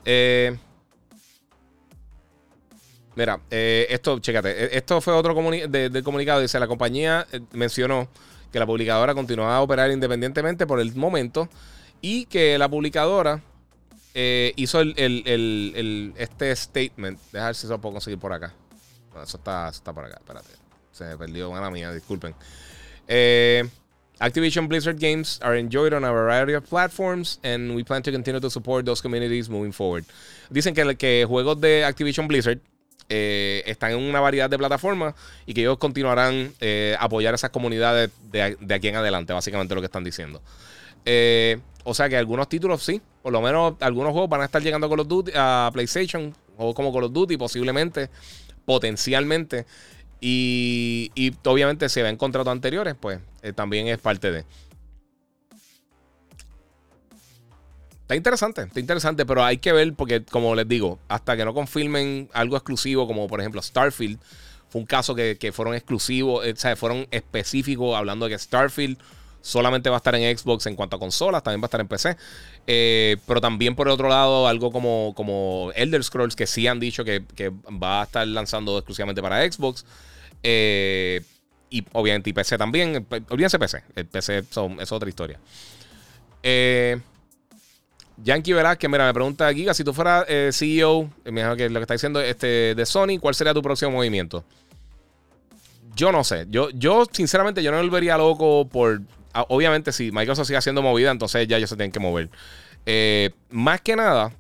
[0.06, 0.58] Eh,
[3.16, 6.41] Mira, eh, esto, chécate, esto fue otro del comunicado.
[6.41, 8.08] Dice, la compañía eh, mencionó
[8.51, 11.47] que la publicadora continuaba a operar independientemente por el momento
[12.01, 13.41] y que la publicadora
[14.14, 17.20] eh, hizo el, este statement.
[17.32, 18.53] Dejar ver si eso puedo conseguir por acá.
[19.24, 20.49] eso, está, está por acá, espérate.
[20.91, 22.36] Se me perdió, mala mía, disculpen.
[24.20, 28.39] Activision Blizzard games are enjoyed on a variety of platforms and we plan to continue
[28.39, 30.05] to support those communities moving forward.
[30.49, 32.59] Dicen que, que juegos de Activision Blizzard
[33.09, 35.14] eh, están en una variedad de plataformas
[35.45, 39.86] y que ellos continuarán eh, apoyar esas comunidades de, aquí en adelante, básicamente lo que
[39.86, 40.41] están diciendo.
[41.05, 44.61] Eh, o sea que algunos títulos sí, por lo menos algunos juegos van a estar
[44.61, 48.09] llegando a, Call of Duty, a PlayStation, o como Call of Duty posiblemente,
[48.65, 49.65] potencialmente.
[50.21, 53.19] Y, y obviamente si ven contratos anteriores, pues
[53.55, 54.45] también es parte de.
[58.03, 61.53] Está interesante, está interesante, pero hay que ver porque, como les digo, hasta que no
[61.53, 64.19] confirmen algo exclusivo, como por ejemplo Starfield,
[64.69, 68.97] fue un caso que, fueron exclusivos, eh, o sea, fueron específicos hablando de que Starfield
[69.43, 71.87] solamente va a estar en Xbox en cuanto a consolas, también va a estar en
[71.87, 72.17] PC.
[72.65, 76.79] Eh, pero también por el otro lado, algo como, como Elder Scrolls, que sí han
[76.79, 77.21] dicho que,
[77.69, 79.85] va a estar lanzando exclusivamente para Xbox.
[80.41, 81.21] Eh,
[81.69, 83.05] y obviamente y PC también.
[83.29, 83.83] Olvídense PC.
[84.09, 85.39] PC son, es otra historia.
[86.41, 86.99] Eh,
[88.17, 91.95] Yankee que mira, me pregunta Giga, si tú fueras eh, CEO, que lo que está
[91.95, 94.43] diciendo este, de Sony, ¿cuál sería tu próximo movimiento?
[95.95, 96.45] Yo no sé.
[96.49, 99.01] Yo, yo sinceramente, yo no me volvería loco por...
[99.34, 102.29] Ah, obviamente, si Microsoft sigue haciendo movida, entonces ya ellos se tienen que mover.
[102.86, 104.31] Eh, más que nada,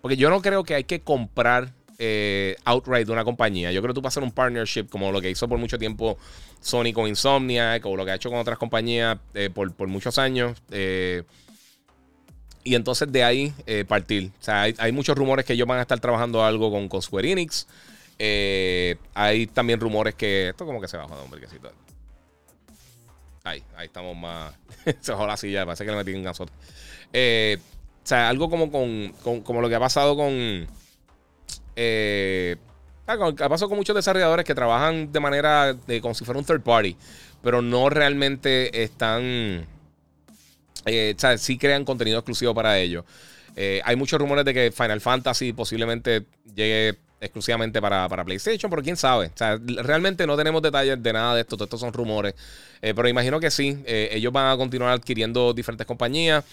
[0.00, 3.70] porque yo no creo que hay que comprar eh, outright de una compañía.
[3.72, 5.78] Yo creo que tú vas a hacer un partnership como lo que hizo por mucho
[5.78, 6.18] tiempo
[6.60, 9.18] Sony con Insomnia, como lo que ha hecho con otras compañías
[9.54, 10.60] por, por, muchos años.
[10.70, 11.22] Eh,
[12.62, 14.32] y entonces de ahí eh, partir.
[14.40, 17.30] O sea, hay, muchos rumores que ellos van a estar trabajando algo con, con Square
[17.30, 17.66] Enix.
[18.18, 20.50] Eh, hay también rumores que.
[20.50, 21.30] Esto como que se bajó de un.
[23.44, 24.54] Ahí, ahí estamos más.
[25.00, 26.52] se bajó la silla, parece que le metí un gasote.
[27.12, 27.58] Eh,
[28.02, 30.66] o sea, algo como con, como lo que ha pasado con.
[31.76, 32.56] Eh,
[33.06, 36.44] ah, ha pasado con muchos desarrolladores que trabajan de manera de como si fuera un
[36.44, 36.96] third party,
[37.42, 39.66] pero no realmente están
[40.86, 43.04] Eh, o sea, sí crean contenido exclusivo para ellos.
[43.56, 46.24] Eh, hay muchos rumores de que Final Fantasy posiblemente
[46.54, 49.26] llegue exclusivamente para, PlayStation, pero quién sabe.
[49.26, 51.56] O sea, realmente no tenemos detalles de nada de esto.
[51.56, 52.34] Todos estos son rumores.
[52.80, 53.78] Eh, pero imagino que sí.
[53.86, 56.44] ellos van a continuar adquiriendo diferentes compañías.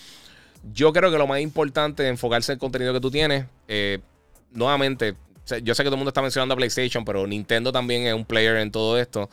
[0.73, 3.45] Yo creo que lo más importante es enfocarse en el contenido que tú tienes.
[4.51, 5.15] nuevamente,
[5.63, 8.25] yo sé que todo el mundo está mencionando a PlayStation, pero Nintendo también es un
[8.25, 9.29] player en todo esto.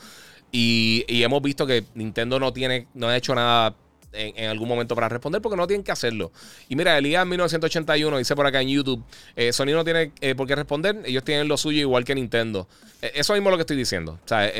[0.52, 3.74] Y, y hemos visto que Nintendo no tiene, no ha hecho nada
[4.14, 6.32] en, algún momento para responder porque no tienen que hacerlo.
[6.68, 9.02] Y mira, Elías 1981 dice por acá en YouTube,
[9.36, 12.68] eh, Sony no tiene eh, por qué responder, ellos tienen lo suyo igual que Nintendo.
[13.02, 14.18] Eh, eso mismo es lo que estoy diciendo.
[14.24, 14.50] O sea,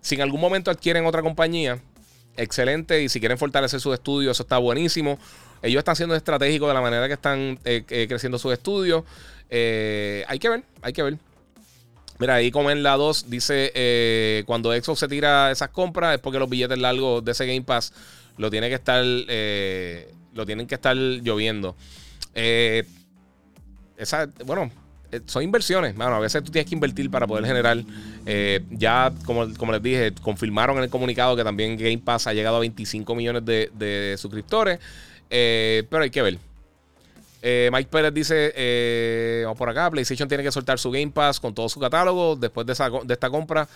[0.00, 1.78] si en algún momento adquieren otra compañía,
[2.36, 5.18] excelente, y si quieren fortalecer sus estudios, eso está buenísimo.
[5.60, 9.04] Ellos están siendo estratégicos de la manera que están creciendo sus estudios.
[9.50, 11.18] hay que ver, hay que ver.
[12.20, 16.38] Mira, ahí como en la 2 dice, cuando Xbox se tira esas compras es porque
[16.38, 17.92] los billetes largos de ese Game Pass
[18.38, 21.76] lo tiene que estar, eh, lo tienen que estar lloviendo.
[22.34, 22.84] Eh,
[23.96, 24.70] esa, bueno,
[25.10, 26.14] eh, son inversiones, mano.
[26.14, 27.84] A veces tú tienes que invertir para poder generar.
[28.70, 32.56] ya, como, como, les dije, confirmaron en el comunicado que también Game Pass ha llegado
[32.56, 34.78] a 25 millones de, suscriptores.
[35.28, 36.38] pero hay que ver.
[37.42, 39.90] Mike Pérez dice: Vamos por acá.
[39.90, 42.74] PlayStation tiene que soltar su Game Pass con todo su catálogo después de,
[43.04, 43.68] de esta compra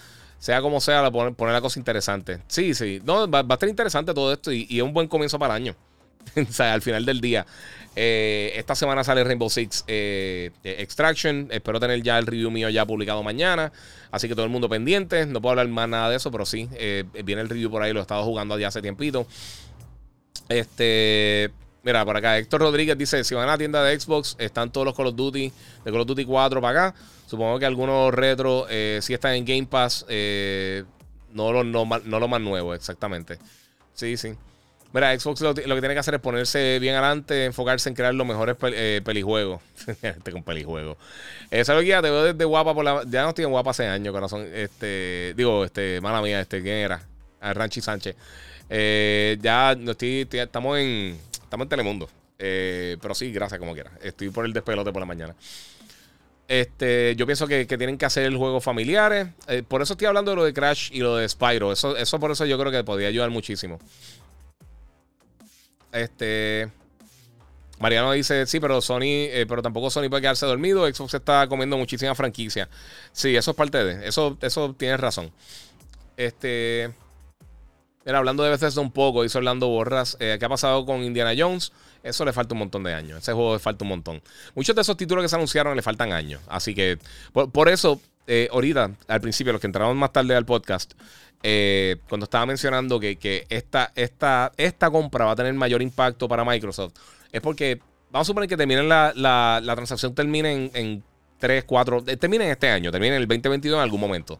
[0.42, 2.40] sea como sea, poner, la cosa interesante.
[2.48, 3.00] Sí, sí.
[3.04, 5.76] No, va, a estar interesante todo esto y, es un buen comienzo para el año.
[6.36, 7.46] o sea, al final del día.
[7.94, 11.46] Eh, esta semana sale Rainbow Six eh, Extraction.
[11.52, 13.70] Espero tener ya el review mío ya publicado mañana.
[14.10, 15.26] Así que todo el mundo pendiente.
[15.26, 16.68] No puedo hablar más nada de eso, pero sí.
[16.72, 17.92] Eh, viene el review por ahí.
[17.92, 19.28] Lo he estado jugando ya hace tiempito.
[20.48, 21.52] Este.
[21.84, 24.86] Mira, por acá Héctor Rodríguez dice: Si van a la tienda de Xbox, están todos
[24.86, 25.52] los Call of Duty,
[25.84, 26.98] de Call of Duty 4 para acá.
[27.26, 30.04] Supongo que algunos retro eh, sí están en Game Pass.
[30.08, 30.84] Eh,
[31.32, 33.38] no, lo, no, lo más nuevo, exactamente.
[33.94, 34.34] Sí, sí.
[34.92, 38.26] Mira, Xbox lo, que tiene que hacer es ponerse bien adelante, enfocarse en crear los
[38.26, 39.62] mejores eh, pelijuegos.
[40.02, 40.98] este con pelijuegos.
[41.50, 41.92] Eh, ¿Sabes qué?
[41.92, 43.02] Te veo desde guapa por la.
[43.08, 44.46] Ya no estoy en guapa hace años, corazón.
[44.52, 45.32] Este.
[45.34, 47.02] Digo, este, mala mía, este, ¿quién era?
[47.40, 48.14] Ah, Ranchi Sánchez.
[48.68, 51.31] ya no estoy, Estamos en.
[51.53, 52.09] Estamos en Telemundo.
[52.38, 53.92] pero sí, gracias como quiera.
[54.00, 55.36] Estoy por el despelote por la mañana.
[56.48, 59.28] Este, yo pienso que, tienen que hacer el juego familiares.
[59.48, 61.70] Eh, por eso estoy hablando de lo de Crash y lo de Spyro.
[61.70, 63.78] Eso, eso por eso yo creo que podría ayudar muchísimo.
[65.92, 66.70] Este.
[67.78, 70.90] Mariano dice, sí, pero Sony, eh, pero tampoco Sony puede quedarse dormido.
[70.90, 72.66] Xbox está comiendo muchísima franquicia.
[73.12, 74.09] Sí, eso es parte de.
[74.09, 75.30] Eso, eso tienes razón.
[76.16, 76.94] Este.
[78.05, 80.16] Era hablando de veces un poco, hizo Orlando Borras.
[80.18, 81.72] Eh, ¿Qué ha pasado con Indiana Jones?
[82.03, 83.18] Eso le falta un montón de años.
[83.18, 84.22] Ese juego le falta un montón.
[84.55, 86.40] Muchos de esos títulos que se anunciaron le faltan años.
[86.48, 86.98] Así que,
[87.32, 90.94] por, eso, eh, ahorita, al principio, los que entraron más tarde al podcast,
[91.44, 96.44] eh, cuando estaba mencionando que, esta, esta, esta compra va a tener mayor impacto para
[96.44, 96.94] Microsoft,
[97.30, 97.80] es porque
[98.11, 101.05] vamos a suponer que terminen la, la, transacción termine en, en
[101.38, 104.38] 3, 4, eh, termine en este año, termine en el 2022 en algún momento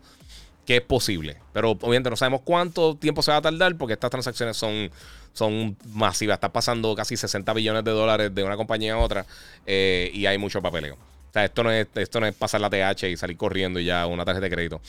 [0.67, 1.39] que es posible.
[1.53, 4.91] Pero obviamente no sabemos cuánto tiempo se va a tardar porque estas transacciones son,
[5.33, 6.37] son masivas.
[6.37, 9.27] Está pasando casi 60 billones de dólares de una compañía a otra
[9.67, 10.95] eh, y hay mucho papeleo.
[10.95, 13.87] O sea, esto no, es, esto no es pasar la TH y salir corriendo y
[13.87, 14.81] ya una tarjeta de crédito.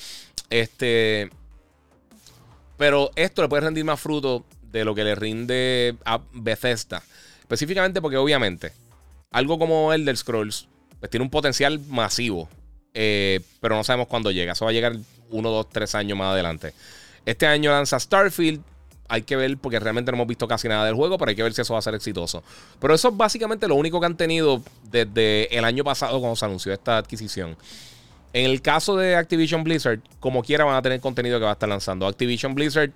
[0.50, 1.30] Este.
[2.78, 7.02] Pero esto le puede rendir más fruto de lo que le rinde a Bethesda.
[7.40, 8.74] Específicamente porque, obviamente,
[9.32, 10.68] algo como el del Scrolls
[11.00, 12.50] pues, tiene un potencial masivo.
[12.94, 14.54] Eh, pero no sabemos cuándo llega.
[14.54, 14.98] Eso va a llegar
[15.34, 16.74] uno, dos, tres años más adelante.
[17.26, 18.62] Este año lanza Starfield.
[19.10, 21.44] Hay que ver, porque realmente no hemos visto casi nada del juego, pero hay que
[21.44, 22.42] ver si eso va a ser exitoso.
[22.80, 26.46] Pero eso es básicamente lo único que han tenido desde el año pasado cuando se
[26.46, 27.56] anunció esta adquisición.
[28.32, 31.54] En el caso de Activision Blizzard, como quiera van a tener contenido que va a
[31.54, 32.08] estar lanzando.
[32.08, 32.92] Activision Blizzard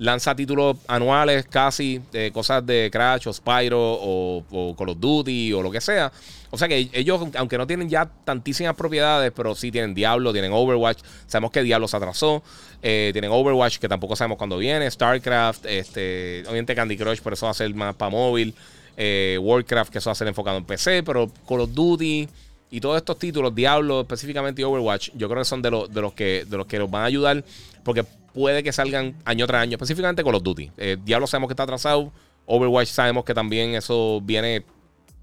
[0.00, 5.62] lanza títulos anuales casi, de cosas de Crash o Spyro o, Call of Duty o
[5.62, 6.10] lo que sea.
[6.50, 10.52] O sea que ellos, aunque no tienen ya tantísimas propiedades, pero sí tienen Diablo, tienen
[10.52, 11.02] Overwatch.
[11.26, 12.42] Sabemos que Diablo se atrasó.
[12.82, 14.90] Eh, tienen Overwatch, que tampoco sabemos cuándo viene.
[14.90, 18.54] StarCraft, este, obviamente Candy Crush, pero eso va a ser más para móvil.
[18.96, 22.26] Eh, Warcraft, que eso va a ser enfocado en PC, pero Call of Duty
[22.70, 26.12] y todos estos títulos, Diablo específicamente y Overwatch, yo creo que son de, de, los
[26.14, 27.44] que, de los que los van a ayudar
[27.82, 30.70] porque puede que salgan año tras año, específicamente Call of Duty.
[30.76, 32.12] Eh, Diablo sabemos que está atrasado,
[32.46, 34.64] Overwatch sabemos que también eso viene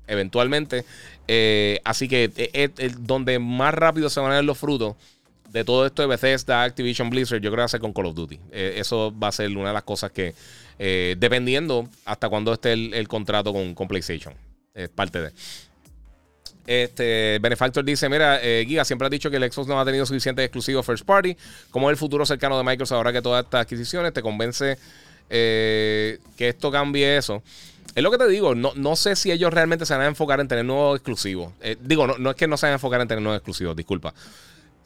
[0.07, 0.85] eventualmente.
[1.27, 4.95] Eh, así que eh, donde más rápido se van a ver los frutos
[5.49, 8.07] de todo esto de Bethesda, Activision Blizzard, yo creo que va a ser con Call
[8.07, 8.39] of Duty.
[8.51, 10.35] eso va a ser una de las cosas que,
[10.77, 14.33] dependiendo hasta cuándo esté el, contrato con, con PlayStation,
[14.73, 15.31] es parte de.
[16.67, 20.05] Este Benefactor dice: Mira, eh, Giga, siempre ha dicho que el Xbox no ha tenido
[20.05, 21.35] suficiente exclusivo first party.
[21.71, 24.77] ¿Cómo es el futuro cercano de Microsoft ahora que todas estas adquisiciones te convence
[25.29, 27.41] que esto cambie eso.
[27.95, 30.39] Es lo que te digo, no, no sé si ellos realmente se van a enfocar
[30.39, 31.51] en tener nuevos exclusivos.
[31.81, 34.13] digo, no, no es que no se van a enfocar en tener nuevos exclusivos, disculpa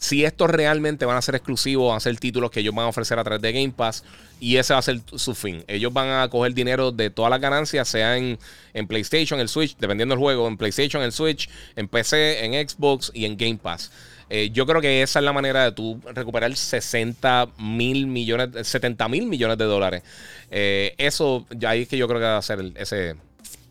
[0.01, 2.89] si estos realmente van a ser exclusivos, van a ser títulos que ellos van a
[2.89, 4.03] ofrecer a través de Game Pass
[4.39, 5.63] y ese va a ser su fin.
[5.67, 8.39] Ellos van a coger dinero de todas las ganancias, sea en,
[8.87, 13.25] PlayStation, el Switch, dependiendo del juego, en PlayStation, el Switch, en PC, en Xbox y
[13.25, 13.91] en Game Pass.
[14.27, 19.07] Eh, yo creo que esa es la manera de tú recuperar 60 mil millones, 70
[19.07, 20.01] mil millones de dólares.
[20.49, 23.17] Eh, eso, ahí es que yo creo que va a ser ese,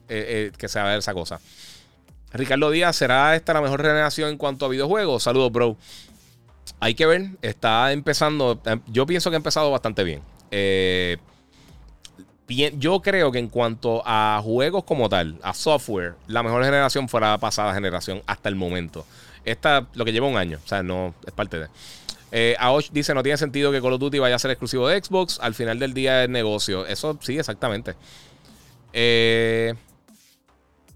[0.08, 1.40] eh, que se va a ver esa cosa.
[2.32, 5.24] Ricardo Díaz, ¿será esta la mejor generación en cuanto a videojuegos?
[5.24, 5.76] Saludos, bro.
[6.78, 8.60] Hay que ver, está empezando.
[8.64, 10.22] Em, yo pienso que ha empezado bastante bien.
[10.50, 11.18] Eh,
[12.78, 17.20] yo creo que en cuanto a juegos como tal, a software, la mejor generación fue
[17.20, 19.06] la pasada generación hasta el momento.
[19.44, 21.66] Esta, lo que lleva un año, o sea, no es parte de.
[22.32, 25.02] Eh, Aosh dice: No tiene sentido que Call of Duty vaya a ser exclusivo de
[25.02, 25.38] Xbox.
[25.40, 26.86] Al final del día es negocio.
[26.86, 27.94] Eso sí, exactamente.
[28.92, 29.74] Eh.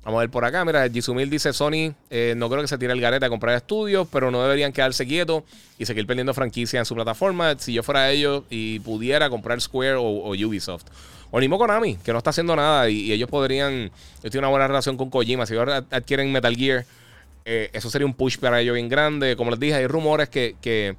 [0.05, 0.65] Vamos a ver por acá.
[0.65, 4.07] Mira, Jisumil dice: Sony eh, no creo que se tire el garete a comprar estudios,
[4.13, 5.45] pero no deberían quedarse quietos
[5.79, 7.59] y seguir perdiendo franquicia en su plataforma.
[7.59, 10.85] Si yo fuera ellos y pudiera comprar Square o, Ubisoft.
[11.31, 13.91] O mismo Konami, que no está haciendo nada y, ellos podrían.
[14.23, 15.47] Yo tengo una buena relación con Kojima.
[15.47, 16.85] Si ellos adquieren Metal Gear,
[17.47, 19.37] eh, eso sería un push para ellos bien grande.
[19.37, 20.97] Como les dije, hay rumores que, que,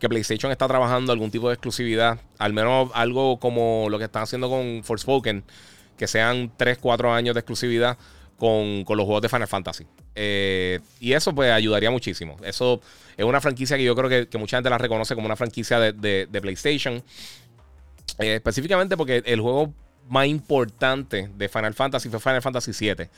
[0.00, 2.18] que PlayStation está trabajando algún tipo de exclusividad.
[2.38, 5.44] Al menos algo como lo que están haciendo con Forspoken
[6.00, 7.98] que sean 3, 4 años de exclusividad
[8.38, 9.86] con, los juegos de Final Fantasy.
[10.14, 12.38] Eh, y eso pues ayudaría muchísimo.
[12.42, 12.80] Eso
[13.18, 16.26] es una franquicia que yo creo que, mucha gente la reconoce como una franquicia de,
[16.40, 17.02] PlayStation.
[18.18, 19.74] Eh, específicamente porque el juego
[20.08, 23.08] más importante de Final Fantasy fue Final Fantasy VII,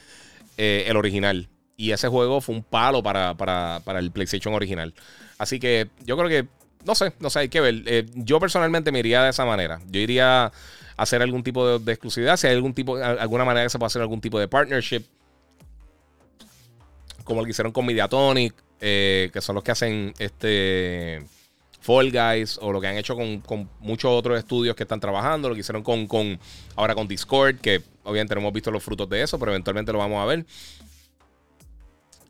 [0.56, 1.48] eh, el original.
[1.76, 4.92] Y ese juego fue un palo para, para, el PlayStation original.
[5.38, 6.48] Así que yo creo que,
[6.84, 8.06] no sé, no sé, hay que ver.
[8.16, 9.78] yo personalmente me iría de esa manera.
[9.88, 10.50] Yo iría
[10.96, 14.02] hacer algún tipo de, exclusividad, si hay algún tipo, alguna manera que se pueda hacer
[14.02, 15.02] algún tipo de partnership,
[17.24, 21.24] como lo que hicieron con Mediatonic, eh, que son los que hacen este
[21.80, 25.54] Fall Guys, o lo que han hecho con, muchos otros estudios que están trabajando, lo
[25.54, 26.38] que hicieron con, con
[26.76, 29.98] ahora con Discord, que obviamente no hemos visto los frutos de eso, pero eventualmente lo
[29.98, 30.44] vamos a ver.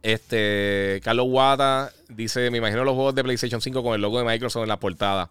[0.02, 4.24] Este, Carlos Wata dice: Me imagino los juegos de PlayStation 5 con el logo de
[4.24, 5.30] Microsoft en la portada.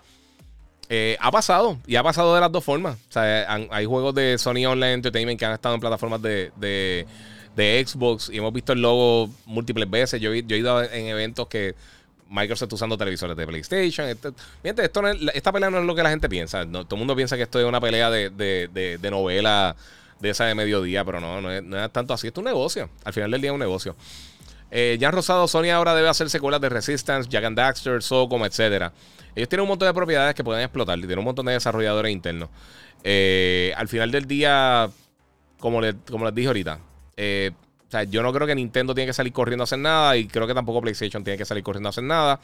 [0.94, 2.98] Eh, ha pasado, y ha pasado de las dos formas.
[3.08, 7.86] O sea, hay juegos de Sony Online Entertainment que han estado en plataformas de, de,
[7.88, 10.20] Xbox y hemos visto el logo múltiples veces.
[10.20, 11.76] Yo, he ido en eventos que
[12.30, 14.10] Microsoft está usando televisores de PlayStation.
[14.10, 14.34] Este,
[14.64, 16.66] esto esta pelea no es lo que la gente piensa.
[16.66, 19.78] todo el mundo piensa que esto es una pelea de, de, novela
[20.20, 22.28] de esa de mediodía, pero no, no es, no tanto así.
[22.28, 22.90] Es un negocio.
[23.06, 23.96] Al final del día es un negocio.
[24.72, 28.94] Eh, ya Rosado, Sony ahora debe hacer secuelas de Resistance, Jack Daxter, Socom, etcétera.
[29.36, 32.12] Ellos tienen un montón de propiedades que pueden explotar y tienen un montón de desarrolladores
[32.12, 32.50] internos.
[33.04, 34.90] Eh, al final del día,
[35.60, 36.80] como, como les dije ahorita,
[37.18, 37.52] eh,
[37.88, 40.28] o sea, yo no creo que Nintendo tiene que salir corriendo a hacer nada y
[40.28, 42.40] creo que tampoco PlayStation tiene que salir corriendo a hacer nada.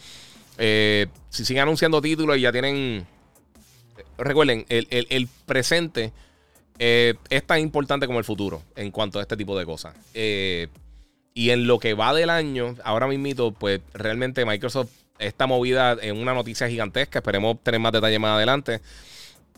[0.58, 3.06] Eh, si siguen anunciando títulos y ya tienen...
[4.18, 6.12] Recuerden, el, presente
[6.80, 9.96] es tan importante como el futuro en cuanto a este tipo de cosas.
[11.38, 16.18] Y en lo que va del año, ahora mismo, pues realmente Microsoft esta movida en
[16.18, 17.20] una noticia gigantesca.
[17.20, 18.82] Esperemos tener más detalles más adelante.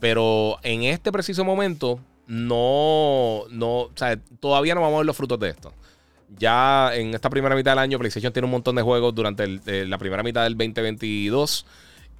[0.02, 5.16] Pero en este preciso momento, no, no, o sea, todavía no vamos a ver los
[5.16, 5.74] frutos de esto.
[6.38, 9.48] Ya en esta primera mitad del año, PlayStation tiene un montón de juegos durante
[9.86, 11.66] la primera mitad del 2022.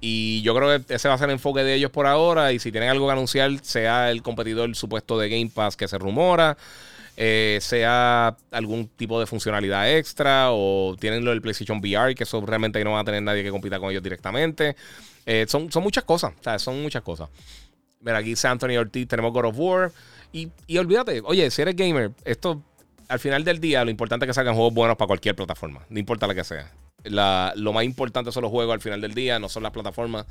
[0.00, 2.54] Y yo creo que ese va a ser el enfoque de ellos por ahora.
[2.54, 5.98] Y si tienen algo que anunciar, sea el competidor supuesto de Game Pass que se
[5.98, 6.56] rumora.
[7.22, 12.40] Eh, sea algún tipo de funcionalidad extra o tienen lo del PlayStation VR, que eso
[12.40, 14.74] realmente no va a tener nadie que compita con ellos directamente.
[15.26, 17.28] Eh, son, son muchas cosas, son muchas cosas.
[18.00, 19.92] Mira, aquí dice Anthony Ortiz, tenemos God of War.
[20.32, 22.62] Y, y olvídate, oye, si eres gamer, esto
[23.06, 25.98] al final del día lo importante es que salgan juegos buenos para cualquier plataforma, no
[25.98, 26.72] importa la que sea.
[27.04, 30.24] lo más importante son los juegos al final del día, no son las plataformas.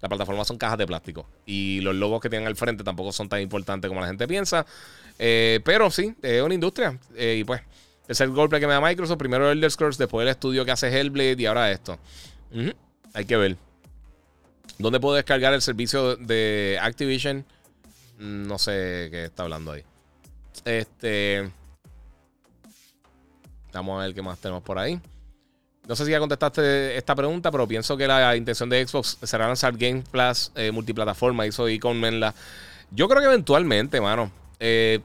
[0.00, 1.26] Las plataformas son cajas de plástico.
[1.46, 4.66] Y los logos que tienen al frente tampoco son tan importantes como la gente piensa.
[5.18, 6.98] Eh, pero sí, es una industria.
[7.14, 7.62] Eh, y pues,
[8.08, 9.18] es el golpe que me da Microsoft.
[9.18, 11.98] Primero Elder Scrolls, después el estudio que hace Hellblade y ahora esto.
[13.14, 13.56] Hay que ver.
[14.78, 17.44] ¿Dónde puedo descargar el servicio de Activision?
[18.18, 19.82] Mm, no sé qué está hablando ahí.
[20.64, 21.50] Este.
[23.72, 25.00] Vamos a ver qué más tenemos por ahí.
[25.86, 29.46] No sé si ya contestaste esta pregunta, pero pienso que la intención de Xbox será
[29.46, 31.46] lanzar Game Plus eh, multiplataforma.
[31.46, 32.34] Hizo y con Menla.
[32.90, 34.30] Yo creo que eventualmente, mano.
[34.60, 35.00] Eh,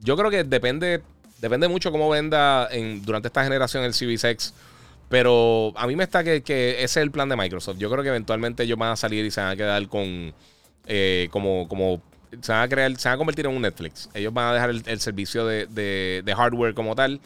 [0.00, 1.02] yo creo que depende,
[1.40, 4.54] depende mucho cómo venda en, durante esta generación el Series X.
[5.08, 7.78] Pero a mí me está que, ese es el plan de Microsoft.
[7.78, 10.34] Yo creo que eventualmente ellos van a salir y se van a quedar con
[10.86, 12.02] eh, como, como
[12.40, 14.08] se van a crear, se van a convertir en un Netflix.
[14.14, 17.20] Ellos van a dejar el, servicio de, de, hardware como tal.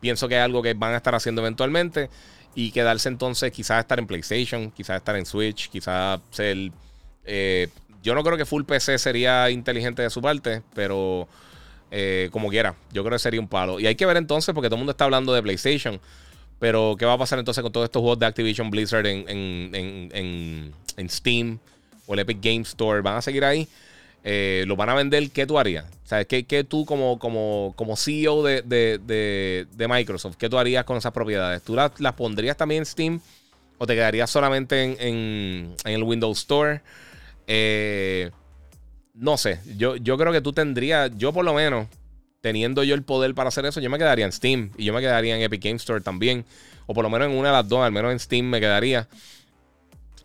[0.00, 2.08] Pienso que es algo que van a estar haciendo eventualmente.
[2.54, 6.70] Y quedarse entonces, quizás estar en PlayStation, quizás estar en Switch, quizás ser.
[7.24, 7.68] Eh,
[8.04, 11.26] yo no creo que full PC sería inteligente de su parte, pero
[11.90, 13.80] eh, como quiera, yo creo que sería un palo.
[13.80, 16.00] Y hay que ver entonces, porque todo el mundo está hablando de PlayStation.
[16.60, 20.10] Pero, ¿qué va a pasar entonces con todos estos juegos de Activision Blizzard en, en,
[20.12, 21.58] en, en Steam
[22.06, 23.00] o el Epic Game Store?
[23.00, 23.68] ¿Van a seguir ahí?
[24.24, 25.84] eh, lo van a vender, ¿qué tú harías?
[26.04, 30.84] Sea, ¿qué, qué tú como, como, como CEO de, de, de, Microsoft, qué tú harías
[30.84, 31.62] con esas propiedades?
[31.62, 33.20] ¿Tú las, las pondrías también en Steam
[33.76, 34.96] o te quedarías solamente en,
[35.84, 36.80] en, el Windows Store?
[37.46, 38.30] Eh,
[39.14, 41.86] no sé, yo, yo creo que tú tendrías, yo por lo menos,
[42.40, 45.00] teniendo yo el poder para hacer eso, yo me quedaría en Steam y yo me
[45.00, 46.44] quedaría en Epic Game Store también.
[46.86, 49.08] O por lo menos en una de las dos, al menos en Steam me quedaría.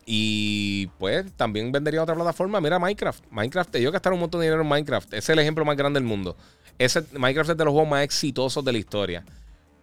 [0.05, 2.59] Y pues también vendería otra plataforma.
[2.59, 3.24] Mira Minecraft.
[3.30, 5.13] Minecraft, yo gastar un montón de dinero en Minecraft.
[5.13, 6.36] Es el ejemplo más grande del mundo.
[6.78, 9.24] Ese, Minecraft es de los juegos más exitosos de la historia.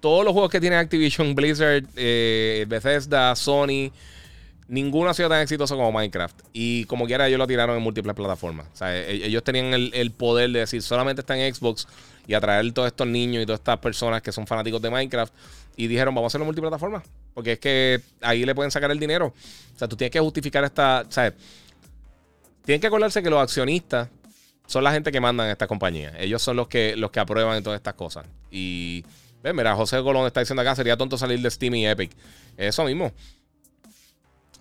[0.00, 3.92] Todos los juegos que tiene Activision, Blizzard, eh, Bethesda, Sony,
[4.68, 6.38] ninguno ha sido tan exitoso como Minecraft.
[6.52, 8.66] Y como quiera, ellos lo tiraron en múltiples plataformas.
[8.72, 11.86] O sea, e, ellos tenían el, el poder de decir solamente está en Xbox
[12.26, 15.32] y atraer todos estos niños y todas estas personas que son fanáticos de Minecraft.
[15.76, 17.02] Y dijeron, vamos a hacerlo multiplataforma.
[17.34, 19.26] Porque es que ahí le pueden sacar el dinero.
[19.74, 21.04] O sea, tú tienes que justificar esta.
[21.06, 21.32] O sea,
[22.64, 24.08] tienen que acordarse que los accionistas
[24.66, 26.12] son la gente que mandan en esta compañía.
[26.18, 28.26] Ellos son los que, los que aprueban todas estas cosas.
[28.50, 29.04] Y.
[29.42, 32.10] Ven, mira, José Colón está diciendo acá, sería tonto salir de Steam y Epic.
[32.56, 33.12] Eso mismo.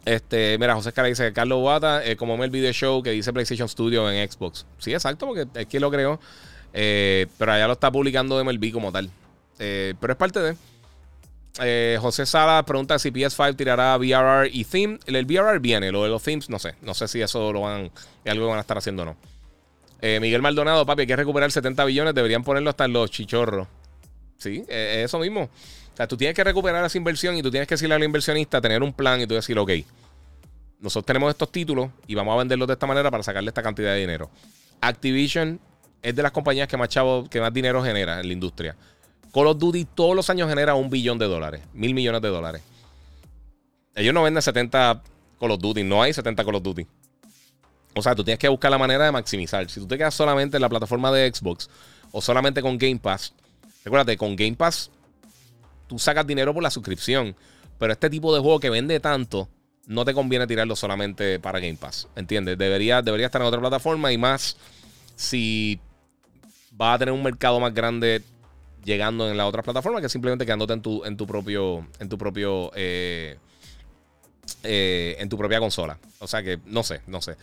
[0.05, 3.33] Este, mira, José Escala dice que Carlos Wata, eh, como el video show que dice
[3.33, 4.67] PlayStation Studio en Xbox.
[4.77, 6.19] Sí, exacto, porque es quien lo creó.
[6.73, 9.09] Eh, pero allá lo está publicando MLB como tal.
[9.57, 10.55] Eh, pero es parte de.
[11.99, 14.99] José Sala pregunta si PS5 tirará VRR y theme.
[15.07, 16.75] El, VRR viene, lo de los themes, no sé.
[16.81, 17.91] No sé si eso lo van,
[18.23, 19.15] es algo que van a estar haciendo o no.
[20.19, 23.67] Miguel Maldonado, papi, hay que recuperar 70 billones, deberían ponerlo hasta en los chichorros.
[24.37, 25.49] Sí, eso mismo.
[25.95, 28.59] O sea, tú tienes que recuperar esa inversión y tú tienes que decirle al inversionista,
[28.59, 29.71] tener un plan y tú decir, ok,
[30.81, 33.93] nosotros tenemos estos títulos y vamos a venderlos de esta manera para sacarle esta cantidad
[33.93, 34.29] de dinero.
[34.81, 35.57] Activision
[36.01, 36.89] es de las compañías que más,
[37.29, 38.75] que más dinero genera en la industria.
[39.33, 42.61] Call of Duty todos los años genera un billón de dólares, mil millones de dólares.
[43.95, 45.01] Ellos no venden 70
[45.39, 46.85] Call of Duty, no hay 70 Call of Duty.
[47.95, 49.69] O sea, tú tienes que buscar la manera de maximizar.
[49.69, 51.69] Si tú te quedas solamente en la plataforma de Xbox
[52.11, 53.33] o solamente con Game Pass,
[53.85, 54.91] recuérdate, con Game Pass
[55.87, 57.35] tú sacas dinero por la suscripción.
[57.77, 59.49] Pero este tipo de juego que vende tanto,
[59.87, 62.07] no te conviene tirarlo solamente para Game Pass.
[62.15, 62.57] ¿Entiendes?
[62.57, 64.57] Debería, estar en otra plataforma y más
[65.15, 65.79] si
[66.79, 68.21] va a tener un mercado más grande
[68.83, 72.17] llegando en la otra plataforma que simplemente quedándote en tu, en tu propio, en tu
[72.17, 73.37] propio, eh,
[74.63, 75.97] eh, en tu propia consola.
[76.19, 77.35] O sea que no sé, no sé.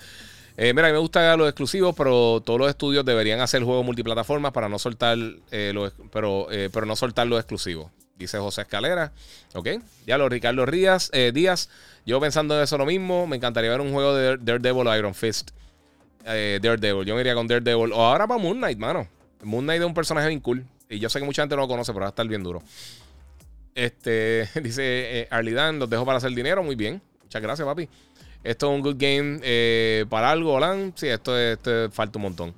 [0.56, 4.68] Eh, mira, me gusta los exclusivos, pero todos los estudios deberían hacer juegos multiplataformas para
[4.68, 7.90] no soltar los, pero, pero no soltar los exclusivos.
[8.16, 9.12] Dice José Escalera.
[9.54, 9.68] Ok.
[10.06, 11.10] Ya lo Ricardo Díaz.
[11.32, 11.68] Díaz.
[12.06, 13.26] Yo pensando en eso lo mismo.
[13.26, 15.50] Me encantaría ver un juego de Daredevil o Iron Fist.
[16.24, 17.04] Daredevil.
[17.04, 17.92] Yo me iría con Daredevil.
[17.92, 19.08] O ahora para Moon Knight, mano.
[19.42, 20.64] Moon Knight es un personaje bien cool.
[20.88, 22.62] Y yo sé que mucha gente no lo conoce, pero va a estar bien duro.
[23.74, 24.82] Este, dice
[25.20, 26.62] eh, Arlidan, los dejo para hacer dinero.
[26.62, 27.00] Muy bien.
[27.22, 27.88] Muchas gracias, papi.
[28.44, 30.92] Esto es un good game eh, para algo, Olan.
[30.96, 32.54] Sí, esto, esto, falta un montón.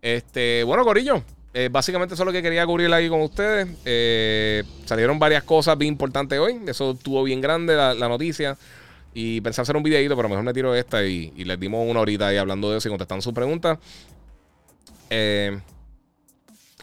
[0.00, 1.22] Este, bueno, Corillo.
[1.52, 3.68] Eh, básicamente eso es lo que quería cubrir ahí con ustedes.
[4.84, 6.60] salieron varias cosas bien importantes hoy.
[6.66, 8.56] Eso estuvo bien grande la, noticia.
[9.12, 12.28] Y pensé hacer un videito, pero mejor me tiro esta y, les dimos una horita
[12.28, 13.78] ahí hablando de eso y contestando sus preguntas.
[15.10, 15.58] Eh,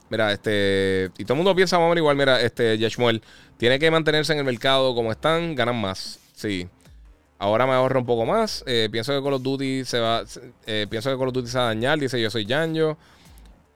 [0.09, 1.11] Mira, este.
[1.17, 2.15] Y todo el mundo piensa más igual.
[2.15, 3.21] Mira, este, Yashmuel.
[3.57, 6.19] Tiene que mantenerse en el mercado como están, ganan más.
[6.33, 6.67] Sí.
[7.39, 8.63] Ahora me ahorro un poco más.
[8.67, 10.23] Eh, pienso que Call of Duty se va.
[10.65, 11.99] Eh, pienso que Call of Duty se va a dañar.
[11.99, 12.97] Dice yo soy Yanjo.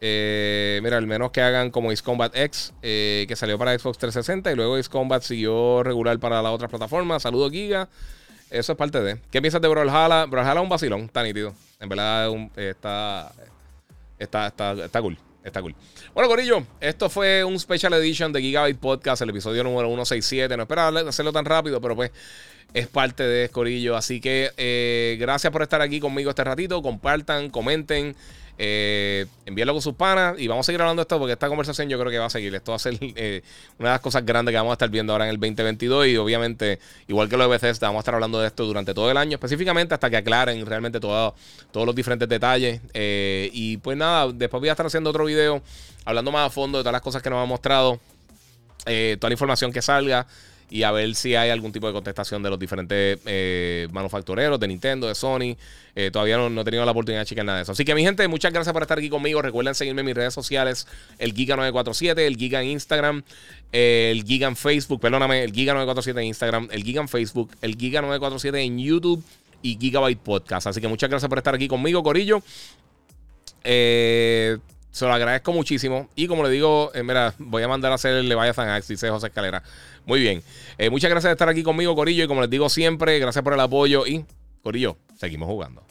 [0.01, 4.51] Eh, mira, al menos que hagan como Ace Combat X, que salió para Xbox 360
[4.51, 7.21] y luego Ace Combat siguió regular para las otras plataformas.
[7.21, 7.87] Saludos, Giga.
[8.49, 9.17] Eso es parte de.
[9.31, 10.25] ¿Qué piensas de Brawlhalla?
[10.25, 11.53] Brawlhalla es un vacilón, está nítido.
[11.79, 13.31] En verdad está,
[14.19, 15.17] está, está, está cool.
[15.43, 15.73] Está cool.
[16.13, 20.55] Bueno, Corillo, esto fue un special edition de Gigabyte Podcast, el episodio número 167.
[20.55, 22.11] No esperaba hacerlo tan rápido, pero pues
[22.73, 23.95] es parte de Corillo.
[23.95, 26.81] Así que eh, gracias por estar aquí conmigo este ratito.
[26.83, 28.15] Compartan, comenten.
[28.63, 29.25] Eh,
[29.65, 32.11] con sus panas y vamos a seguir hablando de esto porque esta conversación yo creo
[32.11, 32.53] que va a seguir.
[32.53, 33.41] Esto va a ser eh,
[33.79, 36.17] una de las cosas grandes que vamos a estar viendo ahora en el 2022 y
[36.17, 39.17] obviamente, igual que lo de Bethesda, vamos a estar hablando de esto durante todo el
[39.17, 41.33] año, específicamente hasta que aclaren realmente todos
[41.73, 42.81] los diferentes detalles.
[42.93, 45.63] Eh, y pues nada, después voy a estar haciendo otro video
[46.05, 47.99] hablando más a fondo de todas las cosas que nos han mostrado,
[48.85, 50.27] toda la información que salga.
[50.71, 54.69] Y a ver si hay algún tipo de contestación de los diferentes eh, manufactureros de
[54.69, 55.57] Nintendo, de Sony.
[55.95, 57.73] Eh, todavía no, he tenido la oportunidad de checar nada de eso.
[57.73, 59.41] Así que mi gente, muchas gracias por estar aquí conmigo.
[59.41, 60.87] Recuerden seguirme en mis redes sociales,
[61.19, 63.21] el Giga947, el Giga en Instagram,
[63.73, 68.63] el Giga en Facebook, perdóname, el Giga947 en Instagram, el Giga en Facebook, el Giga947
[68.63, 69.21] en YouTube
[69.61, 70.67] y Gigabyte Podcast.
[70.67, 72.41] Así que muchas gracias por estar aquí conmigo, Corillo.
[73.65, 74.57] Eh,
[74.91, 76.09] se lo agradezco muchísimo.
[76.15, 79.09] Y como le digo, eh, mira, voy a mandar a hacer el Leviathan Axe, dice
[79.09, 79.63] José Escalera.
[80.05, 80.43] Muy bien.
[80.77, 82.25] Eh, muchas gracias por estar aquí conmigo, Corillo.
[82.25, 84.05] Y como les digo siempre, gracias por el apoyo.
[84.05, 84.25] Y,
[84.61, 85.90] Corillo, seguimos jugando.